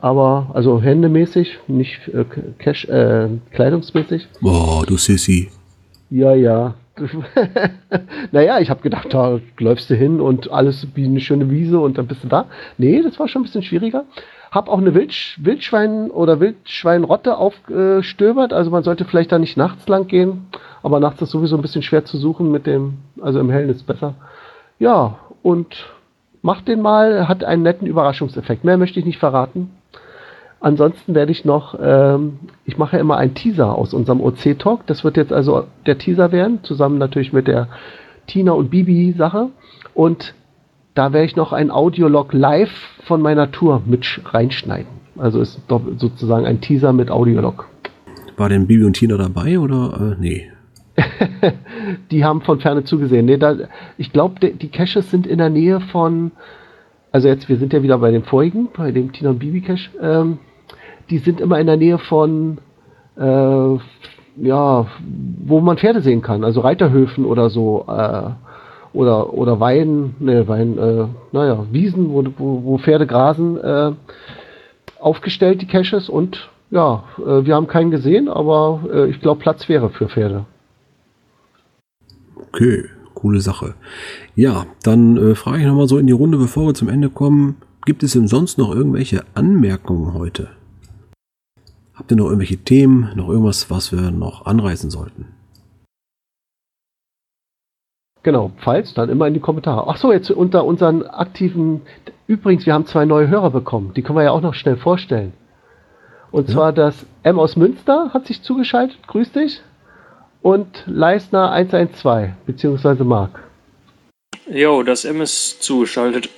[0.00, 2.24] aber also händemäßig, nicht äh,
[2.58, 4.28] Cash, äh, kleidungsmäßig.
[4.40, 5.50] Boah, du Sissy.
[6.08, 6.74] Ja, ja.
[8.32, 11.98] naja, ich habe gedacht, da läufst du hin und alles wie eine schöne Wiese und
[11.98, 12.46] dann bist du da.
[12.78, 14.04] Nee, das war schon ein bisschen schwieriger.
[14.50, 18.52] Hab auch eine Wildsch Wildschwein- oder Wildschweinrotte aufgestöbert.
[18.52, 20.46] Also man sollte vielleicht da nicht nachts lang gehen.
[20.82, 23.86] Aber nachts ist sowieso ein bisschen schwer zu suchen mit dem, also im Hellen ist
[23.86, 24.14] besser.
[24.78, 25.86] Ja, und
[26.42, 28.64] macht den mal, hat einen netten Überraschungseffekt.
[28.64, 29.70] Mehr möchte ich nicht verraten.
[30.60, 34.86] Ansonsten werde ich noch, ähm, ich mache ja immer einen Teaser aus unserem OC-Talk.
[34.86, 37.68] Das wird jetzt also der Teaser werden, zusammen natürlich mit der
[38.26, 39.50] Tina und Bibi-Sache.
[39.94, 40.34] Und
[40.98, 42.72] da werde ich noch ein Audiolog live
[43.04, 44.88] von meiner Tour mit reinschneiden.
[45.16, 47.68] Also ist doch sozusagen ein Teaser mit Audiolog.
[48.36, 50.50] War denn Bibi und Tina dabei oder äh, nee?
[52.10, 53.26] die haben von ferne zugesehen.
[53.26, 53.54] Nee, da,
[53.96, 56.32] ich glaube, die Caches sind in der Nähe von,
[57.12, 59.90] also jetzt, wir sind ja wieder bei dem vorigen, bei dem Tina und Bibi Cache,
[60.02, 60.38] ähm,
[61.10, 62.58] die sind immer in der Nähe von,
[63.16, 64.86] äh, ja,
[65.46, 67.84] wo man Pferde sehen kann, also Reiterhöfen oder so.
[67.86, 68.30] Äh,
[68.92, 73.92] oder, oder Wein, ne, Wein, äh, naja, Wiesen, wo, wo, wo Pferde grasen, äh,
[74.98, 76.08] aufgestellt, die Caches.
[76.08, 80.44] Und ja, äh, wir haben keinen gesehen, aber äh, ich glaube, Platz wäre für Pferde.
[82.36, 82.84] Okay,
[83.14, 83.74] coole Sache.
[84.34, 87.56] Ja, dann äh, frage ich nochmal so in die Runde, bevor wir zum Ende kommen.
[87.84, 90.48] Gibt es denn sonst noch irgendwelche Anmerkungen heute?
[91.94, 95.26] Habt ihr noch irgendwelche Themen, noch irgendwas, was wir noch anreißen sollten?
[98.28, 99.88] Genau, falls, dann immer in die Kommentare.
[99.88, 101.80] Ach so, jetzt unter unseren aktiven.
[102.26, 103.94] Übrigens, wir haben zwei neue Hörer bekommen.
[103.96, 105.32] Die können wir ja auch noch schnell vorstellen.
[106.30, 106.54] Und ja.
[106.54, 108.98] zwar das M aus Münster hat sich zugeschaltet.
[109.06, 109.62] Grüß dich.
[110.42, 113.44] Und Leisner 112, beziehungsweise Mark.
[114.50, 116.28] Jo, das M ist zugeschaltet.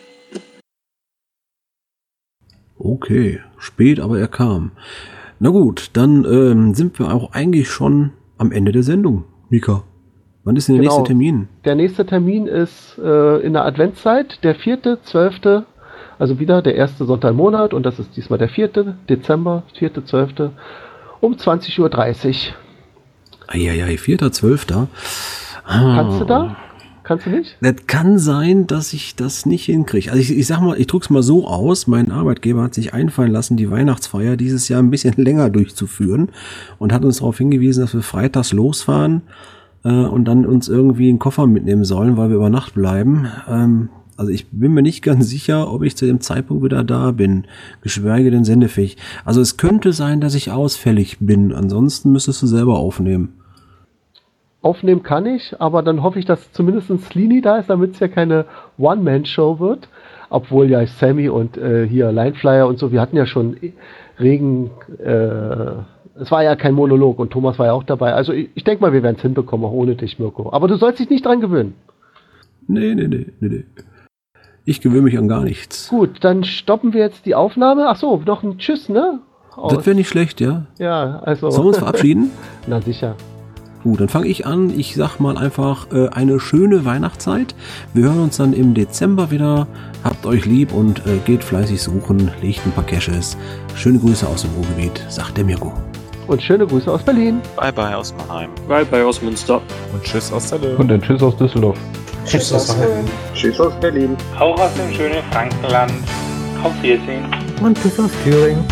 [2.79, 4.71] Okay, spät, aber er kam.
[5.41, 9.83] Na gut, dann ähm, sind wir auch eigentlich schon am Ende der Sendung, Mika.
[10.45, 10.97] Wann ist denn der genau.
[10.97, 11.49] nächste Termin?
[11.65, 15.65] Der nächste Termin ist äh, in der Adventszeit, der 4.12.,
[16.19, 18.69] also wieder der erste Sonntag im Monat und das ist diesmal der 4.
[19.09, 20.51] Dezember, 4.12.
[21.21, 22.55] um 20.30 Uhr.
[23.49, 24.87] Eieiei, 4.12.
[25.65, 25.95] Ah.
[25.97, 26.57] Kannst du da?
[27.03, 27.57] Kannst du nicht?
[27.61, 30.11] Das kann sein, dass ich das nicht hinkriege.
[30.11, 33.33] Also ich, ich sag mal, ich drück's mal so aus, mein Arbeitgeber hat sich einfallen
[33.33, 36.31] lassen, die Weihnachtsfeier dieses Jahr ein bisschen länger durchzuführen
[36.79, 39.23] und hat uns darauf hingewiesen, dass wir freitags losfahren
[39.85, 43.27] äh, und dann uns irgendwie einen Koffer mitnehmen sollen, weil wir über Nacht bleiben.
[43.49, 47.13] Ähm, also ich bin mir nicht ganz sicher, ob ich zu dem Zeitpunkt wieder da
[47.13, 47.47] bin,
[47.83, 48.97] geschweige denn sendefähig.
[49.25, 51.53] Also es könnte sein, dass ich ausfällig bin.
[51.53, 53.35] Ansonsten müsstest du selber aufnehmen.
[54.63, 58.09] Aufnehmen kann ich, aber dann hoffe ich, dass zumindest Slini da ist, damit es ja
[58.09, 58.45] keine
[58.77, 59.89] One-Man-Show wird.
[60.29, 63.57] Obwohl ja Sammy und äh, hier Lineflyer und so, wir hatten ja schon
[64.21, 65.83] regen äh,
[66.21, 68.13] es war ja kein Monolog und Thomas war ja auch dabei.
[68.15, 70.51] Also ich, ich denke mal, wir werden es hinbekommen, auch ohne dich, Mirko.
[70.53, 71.75] Aber du sollst dich nicht dran gewöhnen.
[72.69, 73.65] Nee, nee, nee, nee, nee.
[74.65, 75.89] Ich gewöhne mich an gar nichts.
[75.89, 77.89] Gut, dann stoppen wir jetzt die Aufnahme.
[77.89, 79.21] Ach so, noch ein Tschüss, ne?
[79.57, 80.67] Aus- Das wäre nicht schlecht, ja.
[80.79, 81.51] ja, also.
[81.51, 82.31] Sollen wir uns verabschieden?
[82.67, 83.17] Na sicher.
[83.83, 84.71] Gut, dann fange ich an.
[84.79, 87.55] Ich sag mal einfach äh, eine schöne Weihnachtszeit.
[87.95, 89.67] Wir hören uns dann im Dezember wieder.
[90.05, 92.31] Habt euch lieb und äh, geht fleißig suchen.
[92.43, 93.39] Legt ein paar Caches.
[93.75, 95.73] Schöne Grüße aus dem Ruhrgebiet, sagt der Mirko.
[96.31, 97.43] Und schöne Grüße aus Berlin.
[97.57, 98.51] Bye bye aus Mannheim.
[98.69, 99.61] Bye bye aus Münster.
[99.93, 100.77] Und tschüss aus Celle.
[100.77, 101.77] Und dann Tschüss aus Düsseldorf.
[102.25, 103.05] Tschüss aus Heim.
[103.35, 104.17] Tschüss aus Berlin.
[104.39, 105.93] Auch aus dem schönen Frankenland.
[106.63, 107.25] Auf Wiedersehen.
[107.61, 108.65] Und bis aus Thüringen.